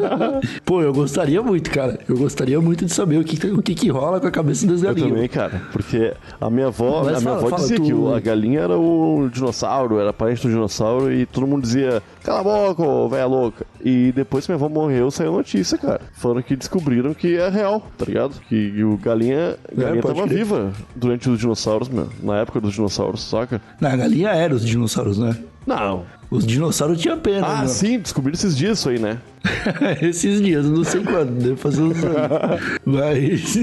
Pô, 0.64 0.82
eu 0.82 0.92
gostaria 0.92 1.42
muito, 1.42 1.70
cara. 1.70 1.98
Eu 2.08 2.16
gostaria 2.16 2.60
muito 2.60 2.84
de 2.84 2.92
saber 2.92 3.18
o 3.18 3.24
que, 3.24 3.46
o 3.48 3.62
que, 3.62 3.74
que 3.74 3.88
rola 3.88 4.20
com 4.20 4.26
a 4.26 4.30
cabeça 4.30 4.66
das 4.66 4.82
Eu 4.82 4.88
galinhas. 4.88 5.10
também, 5.10 5.28
cara. 5.28 5.62
Porque 5.72 6.12
a 6.40 6.50
minha 6.50 6.68
avó, 6.68 7.02
Mas 7.04 7.16
a 7.16 7.20
minha 7.20 7.20
fala, 7.22 7.36
avó 7.38 7.48
fala, 7.50 7.62
dizia 7.62 7.76
tu- 7.76 7.82
que 7.84 8.16
a 8.16 8.20
galinha 8.20 8.60
era 8.60 8.76
o 8.78 9.28
dinossauro, 9.32 9.98
era 9.98 10.12
parente 10.12 10.42
do 10.42 10.48
dinossauro, 10.52 11.12
e 11.12 11.26
todo 11.26 11.46
mundo 11.46 11.62
dizia, 11.62 12.02
cala 12.22 12.40
a 12.40 12.42
boca, 12.74 13.08
velha 13.14 13.26
louca. 13.26 13.66
E 13.84 14.12
depois 14.12 14.46
que 14.46 14.52
minha 14.52 14.56
avó 14.64 14.68
morreu, 14.68 15.10
saiu 15.10 15.32
notícia, 15.32 15.76
cara. 15.76 16.00
Falando 16.14 16.42
que 16.42 16.56
descobriram 16.56 17.12
que 17.12 17.36
é 17.36 17.48
real, 17.48 17.86
tá 17.98 18.04
ligado? 18.06 18.34
Que 18.48 18.82
o 18.82 18.96
galinha, 18.96 19.56
galinha 19.74 19.98
É, 19.98 20.02
tava 20.02 20.22
crer. 20.26 20.38
viva 20.38 20.72
durante 20.96 21.28
os 21.28 21.38
dinossauros, 21.38 21.88
meu. 21.88 22.08
Na 22.22 22.38
época 22.38 22.60
dos 22.60 22.72
dinossauros, 22.74 23.22
saca? 23.22 23.60
Na 23.80 23.94
galinha 23.94 24.30
era 24.30 24.54
os 24.54 24.64
dinossauros, 24.64 25.18
né? 25.18 25.36
Não. 25.66 26.02
Os 26.36 26.46
dinossauros 26.46 27.00
tinham 27.00 27.18
pena, 27.18 27.46
Ah, 27.46 27.58
meu. 27.60 27.68
sim, 27.68 27.98
descobriram 27.98 28.34
esses 28.34 28.56
dias 28.56 28.78
isso 28.78 28.88
aí, 28.88 28.98
né? 28.98 29.18
Esses 30.00 30.40
dias, 30.40 30.64
não 30.64 30.82
sei 30.84 31.02
quando, 31.02 31.32
deve 31.38 31.56
fazer 31.56 31.82
uns 31.82 32.02
anos. 32.02 32.60
Mas, 32.84 33.58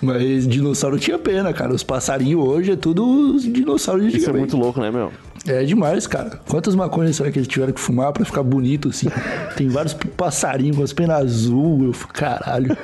mas 0.00 0.48
dinossauro 0.48 0.98
tinha 0.98 1.18
pena, 1.18 1.52
cara. 1.52 1.74
Os 1.74 1.82
passarinhos 1.82 2.42
hoje 2.42 2.72
é 2.72 2.76
tudo 2.76 3.04
os 3.34 3.42
dinossauros 3.42 4.10
de 4.10 4.16
Isso 4.16 4.30
é 4.30 4.32
muito 4.32 4.56
louco, 4.56 4.80
né, 4.80 4.90
meu? 4.90 5.12
É 5.46 5.62
demais, 5.62 6.06
cara. 6.06 6.40
Quantas 6.48 6.74
maconhas 6.74 7.16
será 7.16 7.30
que 7.30 7.38
eles 7.38 7.46
tiveram 7.48 7.72
que 7.72 7.80
fumar 7.80 8.12
pra 8.12 8.24
ficar 8.24 8.42
bonito 8.42 8.88
assim? 8.88 9.08
Tem 9.56 9.68
vários 9.68 9.92
passarinhos 9.94 10.76
com 10.78 10.82
as 10.82 10.92
penas 10.94 11.16
azul. 11.20 11.84
Eu 11.84 11.92
fico, 11.92 12.12
caralho, 12.14 12.74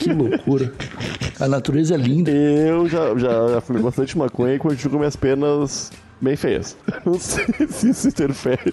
que 0.00 0.12
loucura. 0.12 0.72
A 1.40 1.46
natureza 1.48 1.94
é 1.94 1.96
linda. 1.96 2.30
Eu 2.32 2.88
já, 2.88 3.16
já, 3.16 3.48
já 3.48 3.60
fumei 3.60 3.80
bastante 3.80 4.18
maconha 4.18 4.54
e 4.54 4.58
continuo 4.58 4.90
com 4.92 4.98
minhas 4.98 5.16
penas 5.16 5.90
bem 6.22 6.36
feias. 6.36 6.76
Não 7.04 7.18
sei 7.18 7.44
se 7.68 7.90
isso 7.90 8.08
interfere. 8.08 8.72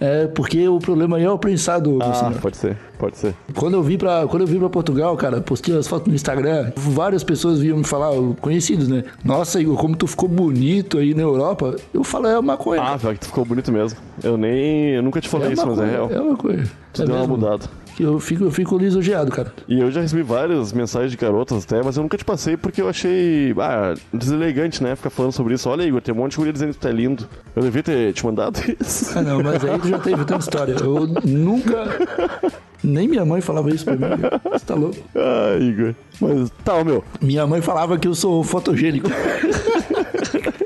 É 0.00 0.26
porque 0.28 0.66
o 0.68 0.78
problema 0.78 1.16
aí 1.18 1.24
é 1.24 1.30
o 1.30 1.38
prensado, 1.38 1.98
Ah, 2.02 2.32
pode 2.40 2.56
ser, 2.56 2.76
pode 2.98 3.16
ser. 3.18 3.34
Quando 3.54 3.74
eu 3.74 3.82
vim 3.82 3.96
pra, 3.98 4.26
quando 4.26 4.42
eu 4.42 4.46
vim 4.46 4.58
pra 4.58 4.68
Portugal, 4.68 5.16
cara, 5.16 5.40
postei 5.40 5.76
as 5.76 5.86
fotos 5.86 6.08
no 6.08 6.14
Instagram, 6.14 6.72
várias 6.76 7.22
pessoas 7.22 7.60
vinham 7.60 7.76
me 7.76 7.84
falar, 7.84 8.10
conhecidos, 8.40 8.88
né? 8.88 9.04
Nossa, 9.24 9.60
Igor, 9.60 9.76
como 9.76 9.94
tu 9.96 10.06
ficou 10.06 10.28
bonito 10.28 10.98
aí 10.98 11.14
na 11.14 11.22
Europa. 11.22 11.76
Eu 11.92 12.02
falo, 12.02 12.26
é 12.26 12.40
maconha. 12.40 12.82
Ah, 12.82 12.98
pior 12.98 13.14
que 13.14 13.20
tu 13.20 13.26
ficou 13.26 13.44
bonito 13.44 13.70
mesmo. 13.70 13.98
Eu 14.22 14.36
nem. 14.36 14.90
Eu 14.94 15.02
nunca 15.02 15.20
te 15.20 15.28
falei 15.28 15.52
isso, 15.52 15.66
mas 15.66 15.78
é 15.78 15.86
real. 15.86 16.10
É 16.10 16.20
uma 16.20 16.36
coisa. 16.36 16.64
Tu 16.92 17.02
É 17.02 17.06
deu 17.06 17.14
uma 17.14 17.20
mesmo. 17.22 17.36
mudada. 17.36 17.64
Eu 17.98 18.18
fico, 18.18 18.44
eu 18.44 18.50
fico 18.50 18.76
lisonjeado, 18.76 19.30
cara. 19.30 19.52
E 19.68 19.78
eu 19.80 19.90
já 19.90 20.00
recebi 20.00 20.22
várias 20.22 20.72
mensagens 20.72 21.10
de 21.12 21.16
garotas 21.16 21.64
até, 21.64 21.82
mas 21.82 21.96
eu 21.96 22.02
nunca 22.02 22.16
te 22.16 22.24
passei 22.24 22.56
porque 22.56 22.82
eu 22.82 22.88
achei. 22.88 23.54
Ah, 23.58 23.94
deselegante, 24.12 24.82
né? 24.82 24.96
Ficar 24.96 25.10
falando 25.10 25.32
sobre 25.32 25.54
isso. 25.54 25.68
Olha, 25.68 25.82
Igor, 25.82 26.00
tem 26.00 26.12
um 26.14 26.18
monte 26.18 26.32
de 26.32 26.38
guria 26.38 26.52
dizendo 26.52 26.72
que 26.72 26.78
tu 26.78 26.88
é 26.88 26.92
lindo. 26.92 27.28
Eu 27.54 27.62
devia 27.62 27.82
ter 27.82 28.12
te 28.12 28.24
mandado 28.26 28.58
isso. 28.80 29.16
Ah, 29.18 29.22
não, 29.22 29.42
mas 29.42 29.64
aí 29.64 29.78
tu 29.78 29.88
já 29.88 29.98
teve 29.98 30.24
tanta 30.24 30.40
história. 30.40 30.74
Eu 30.80 31.06
nunca. 31.24 31.84
Nem 32.82 33.08
minha 33.08 33.24
mãe 33.24 33.40
falava 33.40 33.70
isso 33.70 33.84
pra 33.84 33.94
mim. 33.94 34.06
Você 34.52 34.66
tá 34.66 34.74
louco? 34.74 34.96
Ah, 35.14 35.56
Igor. 35.58 35.94
Mas 36.20 36.50
tá, 36.64 36.84
meu. 36.84 37.02
Minha 37.20 37.46
mãe 37.46 37.62
falava 37.62 37.96
que 37.98 38.06
eu 38.08 38.14
sou 38.14 38.42
fotogênico. 38.44 39.08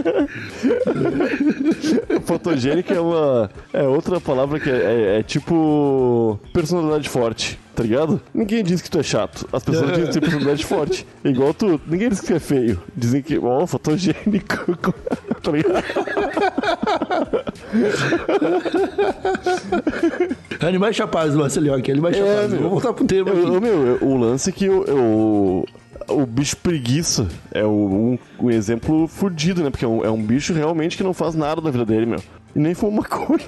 Fotogênica 2.24 2.94
é 2.94 3.00
uma. 3.00 3.50
É 3.72 3.82
outra 3.82 4.20
palavra 4.20 4.58
que 4.60 4.70
é, 4.70 4.74
é- 4.74 5.18
é 5.18 5.22
tipo. 5.22 6.38
personalidade 6.52 7.08
forte, 7.08 7.58
tá 7.74 7.82
ligado? 7.82 8.20
Ninguém 8.34 8.62
diz 8.62 8.80
que 8.82 8.90
tu 8.90 8.98
é 8.98 9.02
chato. 9.02 9.46
As 9.52 9.62
pessoas 9.64 9.88
dizem 9.90 10.04
que 10.06 10.10
tu 10.10 10.14
tem 10.14 10.20
personalidade 10.22 10.64
forte. 10.66 11.06
Igual 11.24 11.54
tu. 11.54 11.80
Ninguém 11.86 12.08
diz 12.08 12.20
que 12.20 12.26
tu 12.28 12.34
é 12.34 12.38
feio. 12.40 12.80
Dizem 12.96 13.22
que. 13.22 13.38
Ó, 13.38 13.66
fotogênico. 13.66 14.74
tá 15.42 15.52
ligado? 15.52 15.84
Animais 20.60 20.96
chapados, 20.96 21.34
Marcelinho, 21.34 21.74
aqui. 21.74 21.90
Animais 21.92 22.16
chapados. 22.16 22.50
meu. 22.52 22.60
Vou 22.62 22.70
voltar 22.70 22.92
pro 22.92 23.04
tema 23.06 23.30
Eu- 23.30 23.60
meu, 23.60 23.86
eu- 24.00 24.08
o 24.08 24.16
lance 24.16 24.50
é 24.50 24.52
que 24.52 24.64
eu. 24.66 24.84
eu- 24.84 25.66
o 26.10 26.26
bicho 26.26 26.56
preguiça 26.56 27.28
é 27.52 27.64
o- 27.64 27.68
um, 27.70 28.18
um 28.46 28.50
exemplo 28.50 29.06
fudido, 29.08 29.62
né? 29.62 29.70
Porque 29.70 29.84
é 29.84 29.88
um, 29.88 30.04
é 30.04 30.10
um 30.10 30.22
bicho 30.22 30.52
realmente 30.52 30.96
que 30.96 31.02
não 31.02 31.14
faz 31.14 31.34
nada 31.34 31.60
da 31.60 31.70
vida 31.70 31.84
dele, 31.84 32.06
meu. 32.06 32.18
E 32.54 32.58
nem 32.58 32.74
foi 32.74 32.90
maconha. 32.92 33.38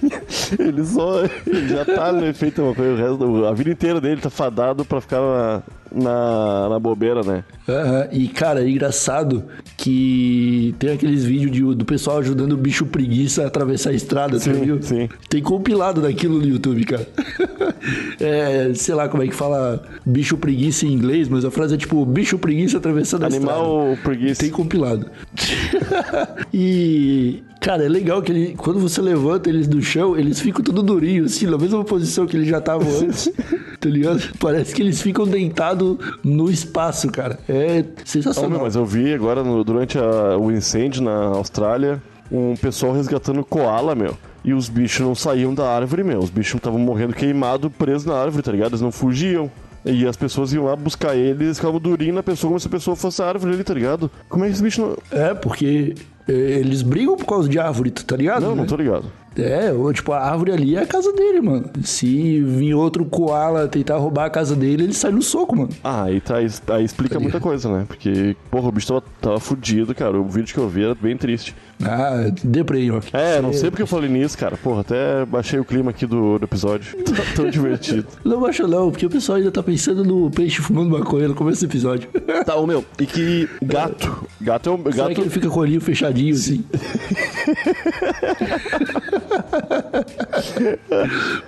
Ele 0.59 0.85
só. 0.85 1.25
Ele 1.46 1.68
já 1.68 1.85
tá 1.85 2.12
no 2.12 2.25
efeito. 2.27 2.62
O 2.62 2.72
resto, 2.72 3.44
a 3.46 3.53
vida 3.53 3.70
inteira 3.70 4.01
dele 4.01 4.20
tá 4.20 4.31
fadado 4.31 4.85
pra 4.85 5.01
ficar 5.01 5.62
na, 5.95 6.69
na, 6.69 6.79
bobeira, 6.79 7.23
né? 7.23 7.45
Aham, 7.69 8.09
E, 8.13 8.29
cara, 8.29 8.63
é 8.65 8.69
engraçado 8.69 9.45
que 9.77 10.75
tem 10.79 10.91
aqueles 10.93 11.25
vídeos 11.25 11.51
de- 11.51 11.75
do 11.75 11.85
pessoal 11.85 12.19
ajudando 12.19 12.53
o 12.53 12.57
bicho 12.57 12.87
preguiça 12.87 13.43
a 13.45 13.47
atravessar 13.47 13.91
a 13.91 13.95
estrada, 13.95 14.39
você 14.39 14.53
Sim, 14.55 14.61
viu? 14.61 14.83
sim. 14.83 15.09
Tem 15.29 15.43
compilado 15.43 16.01
daquilo 16.03 16.39
no 16.39 16.47
YouTube, 16.47 16.85
cara. 16.85 17.07
É, 18.21 18.71
sei 18.75 18.95
lá 18.95 19.09
como 19.09 19.25
é 19.25 19.27
que 19.27 19.35
fala 19.35 19.83
bicho 20.07 20.37
preguiça 20.37 20.87
em 20.87 20.93
inglês, 20.93 21.29
mas 21.29 21.45
a 21.45 21.51
frase 21.51 21.75
é 21.75 21.77
tipo 21.77 22.05
bicho 22.07 22.39
preguiça 22.39 22.79
atravessando 22.79 23.25
a 23.25 23.29
estrada. 23.29 23.53
Animal 23.59 23.99
preguiça. 24.05 24.41
Tem 24.43 24.51
compilado. 24.51 25.07
e, 26.55 27.43
cara, 27.61 27.85
é 27.85 27.89
legal 27.89 28.23
que 28.23 28.31
ele, 28.31 28.55
quando 28.57 28.79
você 28.79 29.01
levanta 29.01 29.49
eles 29.49 29.67
do 29.67 29.83
chão, 29.83 30.17
eles 30.17 30.41
ficam 30.41 30.63
tudo 30.63 30.83
durinhos, 30.83 31.33
assim, 31.33 31.47
na 31.47 31.59
mesma 31.59 31.83
posição 31.85 32.27
que 32.27 32.37
eles 32.37 32.49
já 32.49 32.59
estavam 32.59 32.87
antes. 33.01 33.29
tá 33.83 33.88
ligado? 33.88 34.23
Parece 34.38 34.75
que 34.75 34.81
eles 34.81 35.03
ficam 35.03 35.27
deitados 35.27 35.99
no 36.23 36.49
espaço, 36.51 37.11
cara. 37.11 37.38
É 37.49 37.85
sensacional. 38.05 38.61
mas 38.62 38.77
eu 38.77 38.87
vi 38.87 39.12
agora 39.12 39.42
no- 39.42 39.62
durante 39.64 39.99
a- 39.99 40.37
o 40.38 40.51
incêndio 40.51 41.03
na 41.03 41.25
Austrália 41.27 42.01
um 42.31 42.55
pessoal 42.57 42.92
resgatando 42.95 43.45
koala, 43.45 43.95
meu. 43.95 44.16
E 44.45 44.55
os 44.55 44.68
bichos 44.68 45.05
não 45.07 45.14
saíam 45.14 45.55
da 45.55 45.68
árvore, 45.68 46.03
meu. 46.03 46.18
Os 46.21 46.31
bichos 46.31 46.55
estavam 46.55 46.79
morrendo 46.79 47.12
queimados, 47.14 47.71
presos 47.77 48.07
na 48.07 48.14
árvore, 48.14 48.42
tá 48.42 48.51
ligado? 48.51 48.71
Eles 48.71 48.81
não 48.81 48.90
fugiam. 48.90 49.51
E 49.85 50.07
as 50.07 50.16
pessoas 50.16 50.53
iam 50.53 50.64
lá 50.64 50.77
buscar 50.77 51.16
eles, 51.16 51.40
eles 51.40 51.57
ficavam 51.59 51.81
durinhos 51.81 52.14
na 52.14 52.23
pessoa 52.23 52.49
como 52.51 52.61
se 52.61 52.68
a 52.68 52.71
pessoa 52.71 52.95
fosse 52.97 53.21
a 53.21 53.27
árvore 53.27 53.53
ali, 53.55 53.64
tá 53.64 53.75
ligado? 53.75 54.09
Como 54.29 54.45
é 54.45 54.47
que 54.47 54.55
esse 54.55 54.62
bicho 54.62 54.81
não. 54.81 54.97
É, 55.21 55.35
porque 55.35 55.95
é, 56.29 56.33
eles 56.33 56.83
brigam 56.83 57.16
por 57.16 57.27
causa 57.27 57.49
de 57.49 57.59
árvore, 57.59 57.90
tá 57.90 58.16
ligado? 58.16 58.42
Não, 58.42 58.51
né? 58.51 58.57
não 58.59 58.66
tô 58.66 58.77
ligado. 58.77 59.07
É, 59.37 59.73
ou, 59.73 59.92
tipo, 59.92 60.12
a 60.12 60.21
árvore 60.21 60.53
ali 60.53 60.77
é 60.77 60.83
a 60.83 60.87
casa 60.87 61.12
dele, 61.12 61.40
mano. 61.40 61.71
Se 61.83 62.42
vir 62.42 62.75
outro 62.75 63.05
koala 63.05 63.68
tentar 63.68 63.97
roubar 63.97 64.27
a 64.27 64.31
casa 64.31 64.55
dele, 64.55 64.85
ele 64.85 64.95
sai 64.95 65.11
no 65.11 65.23
soco, 65.23 65.57
mano. 65.57 65.71
Ah, 65.83 66.05
aí, 66.05 66.21
tá, 66.21 66.37
aí 66.37 66.85
explica 66.85 67.18
muita 67.18 67.40
coisa, 67.40 67.71
né? 67.71 67.85
Porque, 67.87 68.37
porra, 68.51 68.68
o 68.68 68.73
bicho 68.73 68.88
tava, 68.88 69.03
tava 69.21 69.40
fudido, 69.40 69.95
cara. 69.95 70.21
O 70.21 70.29
vídeo 70.29 70.53
que 70.53 70.61
eu 70.61 70.68
vi 70.68 70.85
era 70.85 70.95
bem 70.95 71.16
triste. 71.16 71.55
Ah, 71.85 72.31
deprei, 72.45 72.90
ó. 72.90 73.01
É, 73.12 73.42
não 73.42 73.53
sei 73.53 73.71
porque 73.71 73.83
eu 73.83 73.87
falei 73.87 74.09
nisso, 74.09 74.38
cara. 74.38 74.57
Porra, 74.57 74.83
até 74.83 75.25
baixei 75.25 75.59
o 75.59 75.64
clima 75.64 75.90
aqui 75.90 76.07
do, 76.07 76.38
do 76.38 76.45
episódio. 76.45 76.97
Tá 77.12 77.23
tão 77.37 77.51
divertido. 77.51 78.07
Não 78.25 78.47
acho 78.47 78.66
não, 78.66 78.90
porque 78.90 79.05
o 79.05 79.11
pessoal 79.11 79.37
ainda 79.37 79.51
tá 79.51 79.62
pensando 79.62 80.03
no 80.03 80.31
peixe 80.31 80.62
fumando 80.62 80.90
maconha 80.90 81.29
no 81.29 81.35
começo 81.35 81.61
do 81.61 81.71
episódio. 81.71 82.09
Tá, 82.47 82.57
ô 82.57 82.66
meu, 82.66 82.85
e 82.99 83.07
que 83.07 83.49
gato. 83.62 84.27
Gato 84.40 84.68
é 84.68 84.73
um. 84.73 84.83
Será 84.90 84.97
Gato, 84.97 85.14
que 85.14 85.21
ele 85.21 85.31
fica 85.31 85.49
com 85.49 85.59
o 85.59 85.62
olhinho 85.62 85.81
fechadinho 85.81 86.35
assim? 86.35 86.64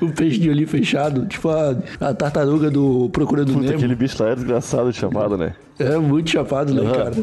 o 0.00 0.08
peixe 0.14 0.38
de 0.38 0.50
olhinho 0.50 0.68
fechado, 0.68 1.26
tipo 1.26 1.48
a, 1.48 1.76
a 2.00 2.14
tartaruga 2.14 2.70
do 2.70 3.08
Procurando 3.10 3.52
Puta, 3.52 3.60
Nemo. 3.60 3.76
aquele 3.76 3.94
bicho 3.94 4.22
lá 4.22 4.30
é 4.30 4.34
desgraçado 4.34 4.90
de 4.92 4.98
chamada, 4.98 5.36
né? 5.36 5.54
É 5.78 5.96
muito 5.98 6.30
chapado, 6.30 6.72
né, 6.72 6.82
Aham. 6.82 6.92
cara? 6.94 7.14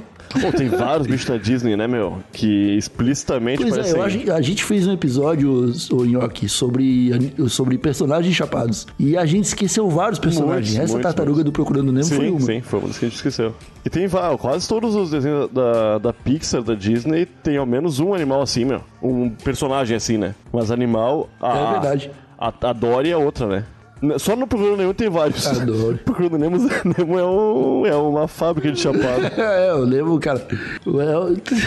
Pô, 0.42 0.50
tem 0.58 0.70
vários 0.70 1.08
bichos 1.08 1.28
da 1.28 1.36
Disney, 1.38 1.76
né, 1.76 1.88
meu? 1.88 2.20
Que 2.32 2.78
explicitamente 2.78 3.62
Pois 3.62 3.74
é, 3.74 3.94
parecem... 3.94 4.22
acho, 4.24 4.32
a 4.34 4.42
gente 4.42 4.64
fez 4.64 4.88
um 4.88 4.94
episódio, 4.94 5.74
o 5.92 6.06
Nhoque, 6.06 6.48
sobre, 6.48 7.12
sobre 7.50 7.78
personagens 7.78 8.34
chapados. 8.34 8.88
E 8.98 9.18
a 9.18 9.26
gente 9.26 9.44
esqueceu 9.46 9.90
vários 9.90 10.20
personagens. 10.20 10.70
Muitos, 10.70 10.84
Essa 10.84 10.94
muitos, 10.94 11.04
tartaruga 11.04 11.36
muitos. 11.38 11.52
do 11.52 11.54
Procurando 11.54 11.92
Nemo 11.92 12.06
Sim, 12.06 12.16
foi 12.16 12.30
uma. 12.30 12.40
sim, 12.40 12.62
foi 12.62 12.80
uma 12.80 12.88
das 12.88 12.98
que 12.98 13.06
a 13.06 13.08
gente 13.10 13.18
esqueceu. 13.18 13.54
E 13.86 13.90
tem 13.90 14.08
va- 14.08 14.38
quase 14.38 14.68
todos 14.70 14.96
os 14.96 15.12
desenhos 15.12 15.50
da, 15.52 15.98
da 15.98 16.14
Pixar, 16.14 16.62
da 16.64 16.76
Disney, 16.76 17.26
tem 17.26 17.58
ao 17.58 17.66
menos 17.66 18.00
um 18.00 18.14
animal 18.14 18.42
assim, 18.42 18.64
meu. 18.64 18.82
Um 19.04 19.30
personagem 19.30 19.98
assim, 19.98 20.18
né? 20.18 20.34
Mas 20.54 20.72
animal. 20.72 21.30
A, 21.42 21.58
É 21.58 21.72
verdade. 21.74 22.12
A, 22.40 22.54
a 22.70 22.74
Dory 22.74 23.12
é 23.12 23.18
outra, 23.18 23.48
né? 23.48 23.66
Só 24.18 24.36
no 24.36 24.48
Procurando 24.48 24.78
Nemo 24.78 24.94
tem 24.94 25.10
vários. 25.10 25.46
A 25.46 25.54
Dory. 25.64 26.00
Procurando 26.06 26.38
Nemo, 26.38 26.58
Nemo 26.98 27.20
é, 27.20 27.26
um, 27.26 27.86
é 27.86 27.96
uma 27.96 28.28
fábrica 28.28 28.72
de 28.72 28.80
chapado. 28.80 29.22
É, 29.42 29.70
eu 29.70 29.84
lembro, 29.84 30.20
cara. 30.20 30.46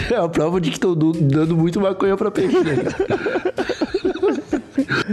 É, 0.09 0.13
é 0.13 0.17
a 0.17 0.27
prova 0.27 0.59
de 0.59 0.69
que 0.69 0.77
estão 0.77 0.95
dando 0.95 1.55
muito 1.55 1.79
maconha 1.79 2.15
pra 2.15 2.31
peixe, 2.31 2.57
né? 2.59 2.75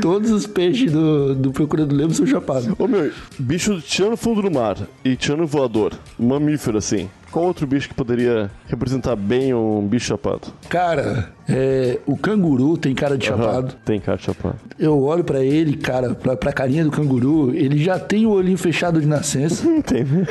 Todos 0.01 0.31
os 0.31 0.47
peixes 0.47 0.91
do, 0.91 1.35
do 1.35 1.53
Procurando 1.53 1.95
Nemo 1.95 2.13
são 2.13 2.27
chapados. 2.27 2.69
Ô 2.79 2.87
meu, 2.87 3.11
bicho 3.39 3.81
tirando 3.81 4.17
fundo 4.17 4.43
do 4.43 4.51
mar 4.51 4.77
e 5.05 5.17
tirando 5.17 5.47
voador, 5.47 5.93
mamífero 6.19 6.79
assim. 6.79 7.09
Qual 7.33 7.47
outro 7.47 7.67
bicho 7.67 7.89
que 7.89 7.95
poderia 7.95 8.51
representar 8.69 9.17
bem 9.17 9.53
um 9.55 9.81
bicho 9.87 10.07
chapado? 10.07 10.49
Cara, 10.69 11.31
é, 11.49 11.99
o 12.07 12.17
canguru 12.17 12.77
tem 12.77 12.95
cara 12.95 13.17
de 13.17 13.25
chapado. 13.27 13.69
Aham, 13.69 13.77
Tem 13.85 13.99
cara 13.99 14.19
de 14.19 14.25
chapado. 14.25 14.57
Eu 14.79 15.01
olho 15.03 15.25
pra 15.25 15.43
ele, 15.43 15.77
cara, 15.77 16.15
pra, 16.15 16.37
pra 16.37 16.53
carinha 16.53 16.85
do 16.85 16.91
canguru, 16.91 17.55
ele 17.55 17.83
já 17.83 17.99
tem 17.99 18.27
o 18.27 18.31
olhinho 18.31 18.59
fechado 18.59 19.01
de 19.01 19.07
nascença, 19.07 19.67
Tem, 19.83 20.05
né? 20.05 20.27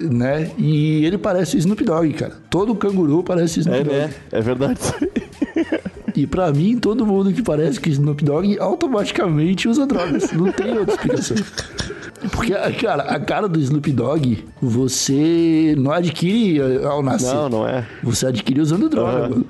né? 0.00 0.50
E 0.58 1.04
ele 1.04 1.16
parece 1.18 1.56
o 1.56 1.58
Snoop 1.58 1.84
Dogg, 1.84 2.12
cara. 2.14 2.34
Todo 2.50 2.74
canguru 2.74 3.22
parece 3.22 3.58
o 3.58 3.60
Snoop 3.60 3.78
É, 3.80 3.84
Dogg. 3.84 3.96
né? 3.96 4.14
É 4.32 4.40
verdade. 4.40 4.80
E 6.16 6.26
pra 6.26 6.50
mim, 6.50 6.76
todo 6.78 7.06
mundo 7.06 7.32
que 7.32 7.42
parece 7.42 7.78
que 7.78 7.90
Snoop 7.90 8.24
Dogg 8.24 8.58
automaticamente 8.58 9.68
usa 9.68 9.86
drogas. 9.86 10.32
Não 10.32 10.50
tem 10.50 10.76
outra 10.76 10.94
explicação. 10.94 11.36
Porque, 12.32 12.52
cara, 12.80 13.04
a 13.04 13.20
cara 13.20 13.48
do 13.48 13.58
Snoop 13.60 13.92
Dogg, 13.92 14.44
você 14.60 15.74
não 15.78 15.92
adquire 15.92 16.60
ao 16.84 17.02
nascer. 17.02 17.34
Não, 17.34 17.48
não 17.48 17.68
é. 17.68 17.86
Você 18.02 18.26
adquire 18.26 18.60
usando 18.60 18.88
droga, 18.88 19.28
mano. 19.28 19.46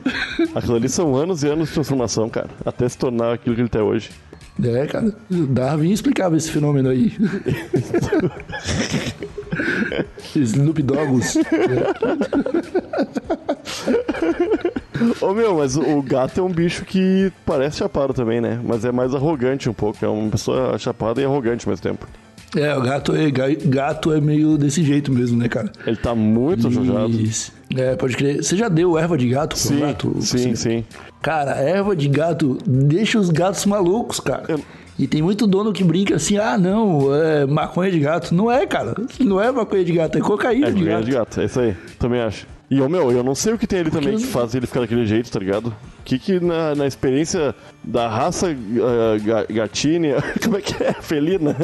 Aquilo 0.55 0.77
ali 0.77 0.89
são 0.89 1.15
anos 1.17 1.43
e 1.43 1.49
anos 1.49 1.69
de 1.69 1.75
transformação, 1.75 2.29
cara. 2.29 2.51
Até 2.65 2.89
se 2.89 2.99
tornar 2.99 3.35
aquilo 3.35 3.55
que 3.55 3.63
ele 3.63 3.69
tá 3.69 3.83
hoje. 3.83 4.11
É, 4.63 4.87
cara. 4.87 5.15
Darwin 5.31 5.93
explicava 5.93 6.37
esse 6.37 6.51
fenômeno 6.51 6.89
aí. 6.89 7.17
Snoop 10.35 10.83
Doggos. 10.83 11.37
Ô 15.21 15.33
meu, 15.33 15.59
mas 15.59 15.77
o 15.77 16.03
gato 16.03 16.41
é 16.41 16.43
um 16.43 16.51
bicho 16.51 16.85
que 16.85 17.33
parece 17.47 17.79
chapado 17.79 18.13
também, 18.13 18.41
né? 18.41 18.61
Mas 18.65 18.85
é 18.85 18.91
mais 18.91 19.15
arrogante 19.15 19.71
um 19.71 19.75
pouco. 19.75 20.05
É 20.05 20.09
uma 20.09 20.31
pessoa 20.31 20.77
chapada 20.77 21.21
e 21.21 21.25
arrogante 21.25 21.67
ao 21.67 21.71
mesmo 21.71 21.83
tempo. 21.83 22.07
É, 22.57 22.75
o 22.77 22.81
gato 22.81 23.15
é, 23.15 23.31
ga- 23.31 23.55
gato 23.67 24.13
é 24.13 24.21
meio 24.21 24.57
desse 24.57 24.83
jeito 24.83 25.13
mesmo, 25.13 25.37
né, 25.37 25.49
cara? 25.49 25.71
Ele 25.87 25.97
tá 25.97 26.15
muito 26.15 26.67
ajojado. 26.69 27.11
Isso. 27.21 27.53
É, 27.77 27.95
pode 27.97 28.17
crer. 28.17 28.43
Você 28.43 28.57
já 28.57 28.69
deu 28.69 28.97
erva 28.99 29.19
de 29.19 29.29
gato 29.29 29.51
pro 29.51 29.59
Sim, 29.59 29.81
gato? 29.81 30.17
sim, 30.21 30.55
sim. 30.55 30.85
Cara, 31.21 31.53
erva 31.57 31.95
de 31.95 32.09
gato 32.09 32.57
deixa 32.67 33.19
os 33.19 33.29
gatos 33.31 33.67
malucos, 33.67 34.19
cara. 34.21 34.45
Eu- 34.49 34.61
E 34.99 35.07
tem 35.07 35.23
muito 35.23 35.47
dono 35.47 35.73
que 35.73 35.85
brinca 35.85 36.17
assim, 36.17 36.39
ah, 36.39 36.59
não, 36.59 37.15
é 37.15 37.47
maconha 37.47 37.89
de 37.91 38.01
gato. 38.01 38.35
Não 38.35 38.51
é, 38.51 38.67
cara. 38.67 38.97
Não 39.21 39.41
é 39.41 39.53
maconha 39.53 39.85
de 39.85 39.93
gato, 39.93 40.19
é 40.19 40.21
cocaína 40.21 40.69
É 40.69 40.71
de 40.73 40.85
gato. 40.85 41.05
de 41.05 41.11
gato, 41.13 41.41
é 41.41 41.45
isso 41.45 41.61
aí. 41.61 41.77
Também 42.01 42.21
acho. 42.21 42.47
E, 42.71 42.83
ô 42.83 42.89
meu, 42.89 43.11
eu 43.11 43.25
não 43.25 43.35
sei 43.35 43.55
o 43.55 43.59
que 43.59 43.67
tem 43.67 43.81
ali 43.81 43.91
também 43.91 44.19
que 44.19 44.27
faz 44.27 44.55
ele 44.55 44.67
ficar 44.67 44.81
daquele 44.81 45.07
jeito, 45.07 45.31
tá 45.31 45.39
ligado? 45.39 45.69
O 46.01 46.03
que 46.05 46.19
que 46.19 46.39
na, 46.39 46.75
na 46.75 46.87
experiência 46.87 47.55
da 47.83 48.09
raça 48.09 48.49
uh, 48.51 49.25
ga, 49.25 49.45
gatine, 49.45 50.09
como 50.45 50.59
é 50.59 50.61
que 50.61 50.85
é? 50.85 50.93
Felina? 50.93 51.57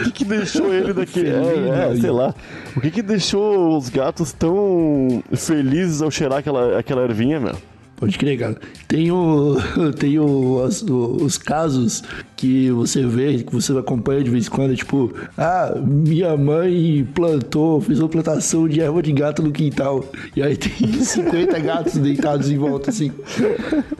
o 0.00 0.04
que 0.12 0.12
que 0.12 0.24
deixou 0.24 0.72
ele 0.72 0.92
daquele... 0.92 1.30
É, 1.30 1.92
é, 1.92 1.96
sei 1.98 2.10
lá. 2.10 2.34
O 2.76 2.80
que 2.80 2.90
que 2.90 3.02
deixou 3.02 3.76
os 3.76 3.88
gatos 3.88 4.34
tão 4.34 5.22
felizes 5.34 6.02
ao 6.02 6.10
cheirar 6.10 6.40
aquela, 6.40 6.78
aquela 6.78 7.02
ervinha, 7.04 7.40
meu? 7.40 7.56
Pode 7.96 8.18
crer, 8.18 8.38
cara. 8.38 8.56
Tem, 8.88 9.10
o, 9.12 9.56
tem 9.98 10.18
o, 10.18 10.62
as- 10.64 10.82
os 10.82 11.38
casos 11.38 12.02
que 12.36 12.70
você 12.70 13.06
vê, 13.06 13.42
que 13.44 13.52
você 13.52 13.72
acompanha 13.78 14.22
de 14.24 14.30
vez 14.30 14.46
em 14.46 14.50
quando, 14.50 14.74
tipo, 14.76 15.14
ah, 15.38 15.74
minha 15.80 16.36
mãe 16.36 17.06
plantou, 17.14 17.80
fez 17.80 18.00
uma 18.00 18.08
plantação 18.08 18.68
de 18.68 18.80
erva 18.80 19.00
de 19.02 19.12
gato 19.12 19.42
no 19.42 19.52
quintal. 19.52 20.04
E 20.34 20.42
aí 20.42 20.56
tem 20.56 20.72
50 21.02 21.58
gatos 21.60 21.94
deitados 21.94 22.50
em 22.50 22.58
volta, 22.58 22.90
assim. 22.90 23.12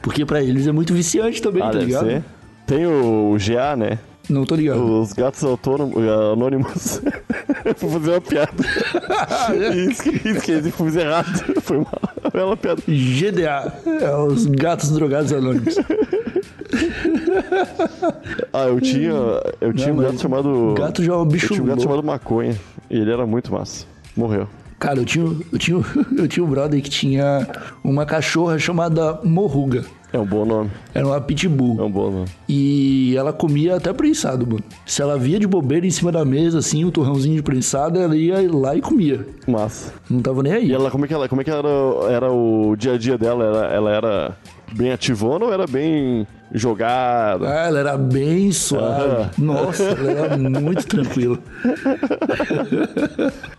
Porque 0.03 0.25
pra 0.27 0.43
eles 0.43 0.67
é 0.67 0.73
muito 0.73 0.93
viciante 0.93 1.41
também, 1.41 1.63
Ah, 1.63 1.71
tá 1.71 1.79
ligado? 1.79 2.07
ser. 2.07 2.25
Tem 2.67 2.87
o, 2.87 3.33
o 3.33 3.37
GA, 3.39 3.77
né? 3.77 3.99
Não 4.29 4.45
tô 4.45 4.55
ligado. 4.55 5.01
Os 5.01 5.13
gatos 5.13 5.45
autônomos, 5.45 5.97
anônimos. 6.33 7.01
Eu 7.65 7.75
fui 7.77 7.91
fazer 7.91 8.11
uma 8.13 8.21
piada. 8.21 8.53
Esqueci, 9.91 10.71
fiz 10.71 10.97
errado. 10.97 11.61
Foi 11.61 11.79
uma 11.79 12.31
bela 12.33 12.57
piada. 12.57 12.83
GDA, 12.87 13.73
é 14.01 14.17
os 14.17 14.47
gatos 14.47 14.91
drogados 14.91 15.33
anônimos. 15.33 15.77
Ah, 18.53 18.65
eu 18.67 18.81
tinha, 18.81 19.13
eu 19.61 19.73
tinha 19.73 19.93
um 19.93 19.97
gato 19.97 20.21
chamado. 20.21 20.75
gato 20.77 21.03
já 21.03 21.13
é 21.13 21.17
um 21.17 21.25
bicho 21.25 21.47
Eu 21.47 21.51
tinha 21.51 21.63
um 21.63 21.67
gato 21.67 21.83
chamado 21.83 22.03
Maconha. 22.03 22.57
E 22.91 22.97
ele 22.99 23.13
era 23.13 23.27
muito 23.27 23.53
massa. 23.53 23.87
Morreu. 24.17 24.49
Cara, 24.79 24.99
eu 24.99 25.05
tinha, 25.05 25.25
eu, 25.53 25.59
tinha, 25.59 25.83
eu 26.17 26.29
tinha 26.29 26.45
um 26.45 26.49
brother 26.49 26.81
que 26.83 26.91
tinha 26.91 27.47
uma 27.83 28.05
cachorra 28.05 28.59
chamada 28.59 29.21
Morruga. 29.25 29.85
É 30.14 30.18
um 30.18 30.24
bom 30.24 30.44
nome. 30.44 30.70
Era 30.94 31.05
uma 31.05 31.20
pitbull. 31.20 31.81
É 31.81 31.83
um 31.83 31.90
bom 31.90 32.09
nome. 32.09 32.29
E 32.48 33.16
ela 33.16 33.33
comia 33.33 33.74
até 33.74 33.92
prensado, 33.92 34.46
mano. 34.46 34.62
Se 34.87 35.03
ela 35.03 35.18
via 35.18 35.40
de 35.40 35.46
bobeira 35.48 35.85
em 35.85 35.90
cima 35.90 36.12
da 36.12 36.24
mesa, 36.24 36.61
assim, 36.61 36.85
o 36.85 36.92
torrãozinho 36.92 37.35
de 37.35 37.42
prensado, 37.42 37.98
ela 37.98 38.16
ia 38.16 38.37
lá 38.48 38.77
e 38.77 38.81
comia. 38.81 39.27
Massa. 39.44 39.92
Não 40.09 40.20
tava 40.20 40.40
nem 40.44 40.53
aí. 40.53 40.68
E 40.68 40.72
ela, 40.72 40.88
como 40.88 41.05
é 41.05 41.09
que 41.09 41.14
ela, 41.14 41.29
como 41.29 41.40
é 41.40 41.44
que 41.44 41.50
era, 41.50 41.68
era 42.09 42.33
o 42.33 42.77
dia 42.77 42.92
a 42.92 42.96
dia 42.96 43.18
dela? 43.18 43.44
Ela, 43.44 43.66
ela 43.74 43.90
era 43.90 44.37
bem 44.72 44.92
ativona 44.92 45.44
ou 45.46 45.53
era 45.53 45.66
bem 45.66 46.27
jogada? 46.53 47.48
Ah, 47.48 47.66
ela 47.66 47.79
era 47.81 47.98
bem 47.98 48.50
suave. 48.53 49.03
Aham. 49.03 49.31
Nossa, 49.38 49.83
ela 49.83 50.11
era 50.11 50.37
muito 50.38 50.87
tranquila. 50.87 51.38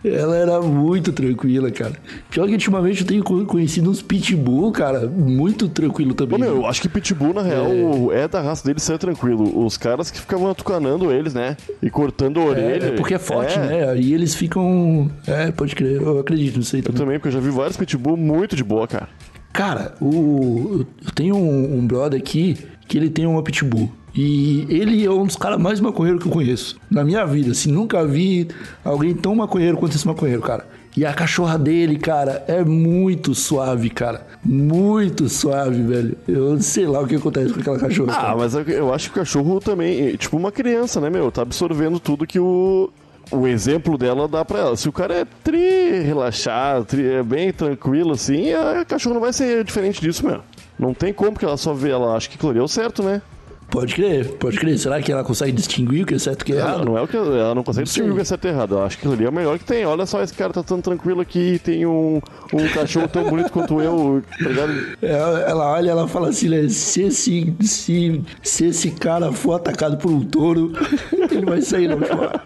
ela 0.04 0.36
era 0.36 0.60
muito 0.62 1.12
tranquila, 1.12 1.70
cara. 1.70 1.92
Pior 2.30 2.46
que 2.46 2.52
ultimamente 2.52 3.00
eu 3.02 3.06
tenho 3.06 3.22
co- 3.24 3.44
conhecido 3.44 3.90
uns 3.90 4.02
pitbull, 4.02 4.72
cara, 4.72 5.06
muito 5.06 5.68
tranquilo 5.68 6.14
também. 6.14 6.38
Meu, 6.38 6.56
eu 6.56 6.66
acho 6.66 6.80
que 6.80 6.88
Pitbull, 6.88 7.34
na 7.34 7.42
real, 7.42 8.12
é. 8.12 8.26
da 8.26 8.40
raça 8.40 8.64
deles 8.66 8.82
ser 8.82 8.98
tranquilo. 8.98 9.64
Os 9.64 9.76
caras 9.76 10.10
que 10.10 10.18
ficavam 10.20 10.50
atucanando 10.50 11.12
eles, 11.12 11.34
né? 11.34 11.56
E 11.82 11.90
cortando 11.90 12.40
a 12.40 12.44
orelha. 12.44 12.86
É, 12.86 12.90
porque 12.92 13.14
é 13.14 13.18
forte, 13.18 13.58
É. 13.58 13.62
né? 13.62 13.90
Aí 13.90 14.12
eles 14.14 14.34
ficam. 14.34 15.10
É, 15.26 15.50
pode 15.52 15.74
crer, 15.74 16.00
eu 16.00 16.18
acredito 16.18 16.58
nisso 16.58 16.74
aí 16.76 16.80
Eu 16.80 16.86
também. 16.86 17.00
também, 17.00 17.18
porque 17.18 17.28
eu 17.28 17.32
já 17.32 17.40
vi 17.40 17.50
vários 17.50 17.76
Pitbull 17.76 18.16
muito 18.16 18.56
de 18.56 18.64
boa, 18.64 18.86
cara. 18.88 19.08
Cara, 19.56 19.94
o, 20.02 20.84
eu 21.04 21.10
tenho 21.14 21.34
um, 21.34 21.78
um 21.78 21.86
brother 21.86 22.20
aqui 22.20 22.58
que 22.86 22.98
ele 22.98 23.08
tem 23.08 23.26
uma 23.26 23.42
pitbull. 23.42 23.90
E 24.14 24.66
ele 24.68 25.04
é 25.04 25.10
um 25.10 25.24
dos 25.26 25.36
caras 25.36 25.58
mais 25.58 25.80
maconheiros 25.80 26.22
que 26.22 26.28
eu 26.28 26.32
conheço. 26.32 26.76
Na 26.90 27.02
minha 27.04 27.24
vida, 27.24 27.52
assim, 27.52 27.72
nunca 27.72 28.06
vi 28.06 28.48
alguém 28.84 29.14
tão 29.14 29.34
maconheiro 29.34 29.76
quanto 29.78 29.96
esse 29.96 30.06
maconheiro, 30.06 30.42
cara. 30.42 30.66
E 30.96 31.04
a 31.04 31.12
cachorra 31.12 31.58
dele, 31.58 31.98
cara, 31.98 32.42
é 32.48 32.64
muito 32.64 33.34
suave, 33.34 33.90
cara. 33.90 34.26
Muito 34.42 35.28
suave, 35.28 35.82
velho. 35.82 36.16
Eu 36.26 36.58
sei 36.60 36.86
lá 36.86 37.00
o 37.00 37.06
que 37.06 37.16
acontece 37.16 37.52
com 37.52 37.60
aquela 37.60 37.78
cachorra. 37.78 38.12
Ah, 38.12 38.20
cara. 38.22 38.36
mas 38.36 38.54
eu- 38.54 38.94
acho 38.94 39.10
que 39.10 39.18
o 39.18 39.20
cachorro 39.22 39.60
também, 39.60 40.08
é 40.08 40.16
tipo 40.16 40.36
uma 40.38 40.50
criança, 40.52 40.98
né, 41.00 41.10
meu? 41.10 41.30
Tá 41.30 41.42
absorvendo 41.42 42.00
tudo 42.00 42.26
que 42.26 42.38
o, 42.40 42.88
o 43.30 43.46
exemplo 43.46 43.98
dela 43.98 44.28
dá 44.28 44.44
pra 44.44 44.58
ela. 44.60 44.76
Se 44.76 44.88
o 44.88 44.92
cara 44.92 45.14
é 45.14 45.24
tri 45.24 46.00
relaxado, 46.02 46.84
tri, 46.84 47.06
é 47.06 47.22
bem 47.22 47.52
tranquilo, 47.52 48.12
assim, 48.12 48.52
a 48.52 48.84
cachorra 48.84 49.14
não 49.14 49.20
vai 49.20 49.32
ser 49.32 49.64
diferente 49.64 50.00
disso, 50.00 50.26
meu. 50.26 50.40
Não 50.78 50.92
tem 50.92 51.12
como 51.12 51.38
que 51.38 51.44
ela 51.44 51.56
só 51.56 51.72
vê, 51.72 51.90
ela 51.90 52.16
acha 52.16 52.28
que 52.28 52.46
ali 52.46 52.62
é 52.62 52.68
certo, 52.68 53.02
né? 53.02 53.22
Pode 53.70 53.94
crer, 53.94 54.28
pode 54.34 54.58
crer. 54.58 54.78
Será 54.78 55.02
que 55.02 55.10
ela 55.12 55.24
consegue 55.24 55.52
distinguir 55.52 56.04
o 56.04 56.06
que 56.06 56.14
é 56.14 56.18
certo 56.18 56.40
e 56.40 56.42
o 56.42 56.46
que 56.46 56.52
é 56.52 56.56
Ela 56.56 56.68
errado? 56.70 56.84
não 56.84 56.96
é 56.96 57.02
o 57.02 57.08
que 57.08 57.16
ela 57.16 57.54
não 57.54 57.62
consegue 57.64 57.80
Não 57.80 57.84
distinguir 57.84 58.12
o 58.12 58.14
que 58.14 58.20
é 58.20 58.24
certo 58.24 58.44
e 58.44 58.48
errado. 58.48 58.74
Eu 58.76 58.82
acho 58.84 58.98
que 58.98 59.06
ali 59.08 59.24
é 59.24 59.28
o 59.28 59.32
melhor 59.32 59.58
que 59.58 59.64
tem. 59.64 59.84
Olha 59.84 60.06
só, 60.06 60.22
esse 60.22 60.32
cara 60.32 60.52
tá 60.52 60.62
tão 60.62 60.80
tranquilo 60.80 61.20
aqui 61.20 61.54
e 61.54 61.58
tem 61.58 61.84
um, 61.84 62.20
um 62.52 62.68
cachorro 62.72 63.08
tão 63.08 63.24
bonito 63.24 63.50
quanto 63.50 63.80
eu, 63.82 64.22
tá 64.42 64.48
ligado? 64.48 64.72
Ela, 65.02 65.40
ela 65.40 65.72
olha 65.72 65.86
e 65.86 65.88
ela 65.90 66.08
fala 66.08 66.28
assim, 66.28 66.48
né? 66.48 66.68
Se 66.68 67.02
esse, 67.02 67.54
se, 67.60 68.22
se 68.42 68.66
esse 68.66 68.90
cara 68.92 69.32
for 69.32 69.54
atacado 69.54 69.96
por 69.98 70.10
um 70.10 70.24
touro, 70.24 70.72
ele 71.30 71.44
vai 71.44 71.60
sair 71.60 71.88
na 71.88 71.96
última 71.96 72.20
hora. 72.22 72.42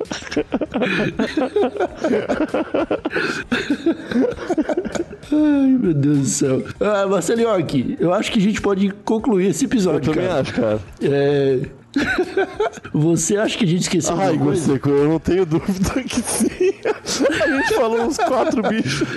Ai, 5.32 5.68
meu 5.80 5.94
Deus 5.94 6.18
do 6.18 6.24
céu. 6.26 6.62
Ah, 6.80 7.06
Marcelinhoque, 7.06 7.96
eu 8.00 8.12
acho 8.12 8.32
que 8.32 8.38
a 8.38 8.42
gente 8.42 8.60
pode 8.60 8.90
concluir 9.04 9.48
esse 9.48 9.64
Eu 9.64 9.68
episódio, 9.68 10.12
também 10.12 10.28
cara. 10.28 10.40
acho, 10.40 10.54
cara. 10.54 10.80
É... 11.02 11.60
Você 12.94 13.36
acha 13.36 13.58
que 13.58 13.64
a 13.64 13.68
gente 13.68 13.82
esqueceu 13.82 14.16
Ai, 14.16 14.28
alguma 14.28 14.46
coisa? 14.52 14.72
Seco, 14.74 14.88
eu 14.90 15.08
não 15.08 15.18
tenho 15.18 15.44
dúvida 15.44 16.02
que 16.04 16.20
sim. 16.22 16.72
A 16.84 17.48
gente 17.56 17.74
falou 17.74 18.02
uns 18.02 18.16
quatro 18.16 18.62
bichos. 18.62 19.08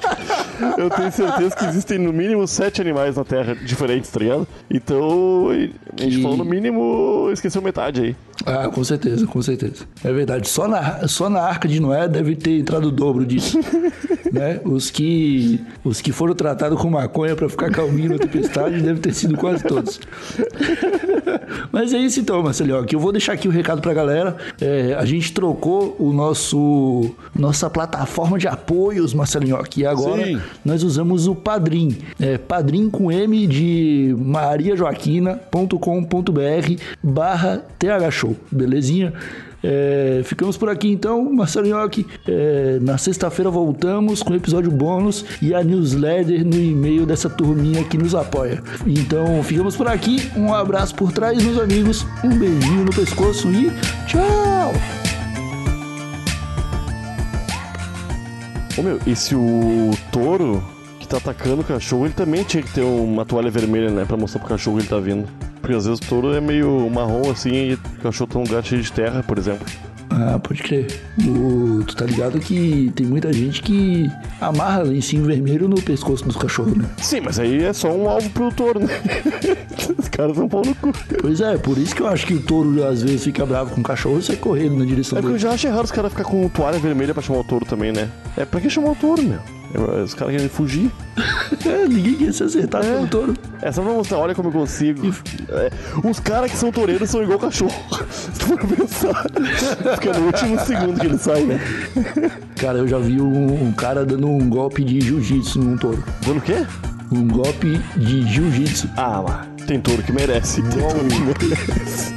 tá? 0.00 0.74
Eu 0.78 0.88
tenho 0.90 1.10
certeza 1.12 1.56
que 1.56 1.64
existem 1.64 1.98
no 1.98 2.12
mínimo 2.12 2.46
sete 2.46 2.80
animais 2.80 3.16
na 3.16 3.24
Terra 3.24 3.54
diferentes, 3.56 4.08
tá 4.10 4.20
ligado? 4.20 4.46
Então, 4.70 5.48
a 5.50 5.54
gente 6.02 6.16
Que- 6.16 6.22
falou 6.22 6.36
no 6.36 6.44
mínimo, 6.44 7.28
esqueceu 7.32 7.60
metade 7.62 8.00
aí. 8.02 8.16
Ah, 8.44 8.68
com 8.68 8.82
certeza, 8.82 9.26
com 9.26 9.40
certeza. 9.40 9.84
É 10.02 10.12
verdade. 10.12 10.48
Só 10.48 10.66
na, 10.66 11.06
só 11.06 11.28
na 11.28 11.40
Arca 11.40 11.68
de 11.68 11.80
Noé 11.80 12.08
deve 12.08 12.34
ter 12.34 12.58
entrado 12.58 12.88
o 12.88 12.90
dobro 12.90 13.24
disso. 13.24 13.58
né? 14.32 14.60
Os 14.64 14.90
que 14.90 15.60
os 15.84 16.00
que 16.00 16.10
foram 16.10 16.34
tratados 16.34 16.80
com 16.80 16.90
maconha 16.90 17.36
pra 17.36 17.48
ficar 17.48 17.70
calminho 17.70 18.10
na 18.10 18.18
tempestade 18.18 18.80
deve 18.80 19.00
ter 19.00 19.14
sido 19.14 19.36
quase 19.36 19.62
todos. 19.62 20.00
Mas 21.70 21.92
é 21.92 21.98
isso 21.98 22.18
então, 22.20 22.42
Marcelinho. 22.42 22.84
Que 22.84 22.96
eu 22.96 23.00
vou 23.00 23.12
deixar 23.12 23.34
aqui 23.34 23.46
o 23.46 23.50
recado 23.50 23.80
pra 23.80 23.94
galera. 23.94 24.36
É, 24.60 24.96
a 24.98 25.04
gente 25.04 25.32
trocou 25.32 25.94
o 25.98 26.12
nosso 26.12 27.14
nossa 27.34 27.70
plataforma 27.70 28.38
de 28.38 28.48
apoios, 28.48 29.14
Marcelinho. 29.14 29.58
E 29.76 29.86
agora 29.86 30.24
Sim. 30.24 30.40
nós 30.64 30.82
usamos 30.82 31.26
o 31.26 31.34
Padrim. 31.34 31.98
É, 32.20 32.38
Padrim 32.38 32.88
com 32.90 33.12
M 33.12 33.46
de 33.46 34.14
mariajoaquina.com.br 34.18 36.82
barra 37.02 37.62
thshow. 37.78 38.23
Belezinha? 38.50 39.12
É, 39.66 40.20
ficamos 40.24 40.58
por 40.58 40.68
aqui 40.68 40.90
então, 40.90 41.32
Marcelo 41.32 41.66
Nhoque. 41.66 42.06
É, 42.28 42.78
na 42.82 42.98
sexta-feira 42.98 43.50
voltamos 43.50 44.22
com 44.22 44.34
episódio 44.34 44.70
bônus 44.70 45.24
e 45.40 45.54
a 45.54 45.64
newsletter 45.64 46.44
no 46.44 46.56
e-mail 46.56 47.06
dessa 47.06 47.30
turminha 47.30 47.82
que 47.84 47.96
nos 47.96 48.14
apoia. 48.14 48.62
Então 48.86 49.42
ficamos 49.42 49.74
por 49.74 49.88
aqui. 49.88 50.30
Um 50.36 50.52
abraço 50.52 50.94
por 50.94 51.12
trás, 51.12 51.42
meus 51.42 51.58
amigos. 51.58 52.06
Um 52.22 52.38
beijinho 52.38 52.84
no 52.84 52.94
pescoço 52.94 53.48
e 53.50 53.70
tchau! 54.06 54.74
Ô 58.76 58.82
meu, 58.82 58.98
e 59.06 59.14
se 59.16 59.34
o 59.34 59.92
touro 60.12 60.62
que 60.98 61.06
tá 61.06 61.16
atacando 61.16 61.62
o 61.62 61.64
cachorro, 61.64 62.06
ele 62.06 62.14
também 62.14 62.42
tinha 62.42 62.62
que 62.62 62.72
ter 62.72 62.82
uma 62.82 63.24
toalha 63.24 63.50
vermelha, 63.50 63.88
né? 63.88 64.04
Pra 64.04 64.16
mostrar 64.16 64.40
pro 64.40 64.48
cachorro 64.48 64.76
que 64.76 64.82
ele 64.82 64.88
tá 64.88 64.98
vindo. 64.98 65.28
Porque 65.64 65.76
às 65.78 65.86
vezes 65.86 65.98
o 65.98 66.02
touro 66.06 66.34
é 66.34 66.42
meio 66.42 66.90
marrom 66.90 67.30
assim 67.30 67.70
e 67.70 67.72
o 67.72 67.78
cachorro 68.02 68.28
tá 68.30 68.38
num 68.38 68.44
lugar 68.44 68.62
cheio 68.62 68.82
de 68.82 68.92
terra, 68.92 69.22
por 69.26 69.38
exemplo. 69.38 69.66
Ah, 70.10 70.38
pode 70.38 70.62
crer. 70.62 70.86
O- 71.26 71.82
tu 71.86 71.96
tá 71.96 72.04
ligado 72.04 72.38
que 72.38 72.92
tem 72.94 73.06
muita 73.06 73.32
gente 73.32 73.62
que 73.62 74.08
amarra 74.42 74.82
lencinho 74.82 75.24
vermelho 75.24 75.66
no 75.66 75.80
pescoço 75.80 76.22
dos 76.22 76.36
cachorros, 76.36 76.76
né? 76.76 76.84
Sim, 76.98 77.22
mas 77.22 77.38
aí 77.38 77.64
é 77.64 77.72
só 77.72 77.90
um 77.90 78.06
alvo 78.10 78.28
pro 78.28 78.52
touro, 78.52 78.78
né? 78.80 78.88
Os 79.98 80.08
caras 80.08 80.36
são 80.36 80.46
pau 80.48 80.62
no 80.64 80.74
cu. 80.74 80.92
Pois 81.22 81.40
é, 81.40 81.56
por 81.56 81.78
isso 81.78 81.94
que 81.96 82.02
eu 82.02 82.08
acho 82.08 82.26
que 82.26 82.34
o 82.34 82.40
touro 82.42 82.86
às 82.86 83.02
vezes 83.02 83.24
fica 83.24 83.46
bravo 83.46 83.70
com 83.74 83.80
o 83.80 83.84
cachorro 83.84 84.18
e 84.18 84.22
sai 84.22 84.36
correndo 84.36 84.76
na 84.78 84.84
direção 84.84 85.18
É 85.18 85.22
porque 85.22 85.34
eu 85.34 85.38
dele. 85.38 85.48
já 85.48 85.54
acho 85.54 85.66
errado 85.66 85.84
os 85.86 85.90
caras 85.90 86.12
ficar 86.12 86.24
com 86.24 86.46
toalha 86.50 86.78
vermelha 86.78 87.14
pra 87.14 87.22
chamar 87.22 87.40
o 87.40 87.44
touro 87.44 87.64
também, 87.64 87.90
né? 87.90 88.08
É 88.36 88.44
pra 88.44 88.60
que 88.60 88.68
chamar 88.68 88.90
o 88.90 88.94
touro, 88.94 89.22
meu? 89.22 89.40
É, 89.74 90.02
Os 90.02 90.14
caras 90.14 90.34
querem 90.34 90.48
fugir. 90.48 90.90
É, 91.66 91.88
ninguém 91.88 92.14
quer 92.16 92.32
se 92.32 92.42
acertar 92.42 92.82
pelo 92.82 93.06
touro. 93.06 93.34
É 93.62 93.72
só 93.72 93.80
pra 93.82 93.92
mostrar, 93.92 94.18
olha 94.18 94.34
como 94.34 94.48
eu 94.48 94.52
consigo. 94.52 95.14
É, 95.48 95.70
os 96.06 96.20
caras 96.20 96.50
que 96.50 96.56
são 96.58 96.70
toureiros 96.70 97.08
são 97.08 97.22
igual 97.22 97.38
cachorro. 97.38 97.72
Se 98.10 98.30
tu 98.32 98.46
for 98.46 98.58
pensar. 98.58 99.24
Porque 99.94 100.08
é 100.08 100.12
no 100.12 100.26
último 100.26 100.58
segundo 100.60 101.00
que 101.00 101.06
ele 101.06 101.16
sai, 101.16 101.44
né? 101.44 101.58
Cara, 102.56 102.78
eu 102.78 102.88
já 102.88 102.98
vi 102.98 103.18
um, 103.20 103.66
um 103.68 103.72
cara 103.72 104.04
dando 104.04 104.26
um 104.28 104.46
golpe 104.48 104.84
de 104.84 105.00
jiu-jitsu 105.00 105.58
num 105.58 105.78
touro. 105.78 106.04
Dando 106.26 106.38
o 106.38 106.42
quê? 106.42 106.66
Um 107.10 107.26
golpe 107.28 107.80
de 107.96 108.26
jiu-jitsu. 108.26 108.90
Ah, 108.96 109.20
lá. 109.20 109.46
Tem 109.66 109.80
touro 109.80 110.02
que 110.02 110.12
merece. 110.12 110.60
Tem 110.62 110.70
touro 110.70 110.98
que 111.08 111.20
merece. 111.20 112.14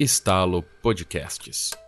Estalo 0.00 0.62
Podcasts. 0.80 1.87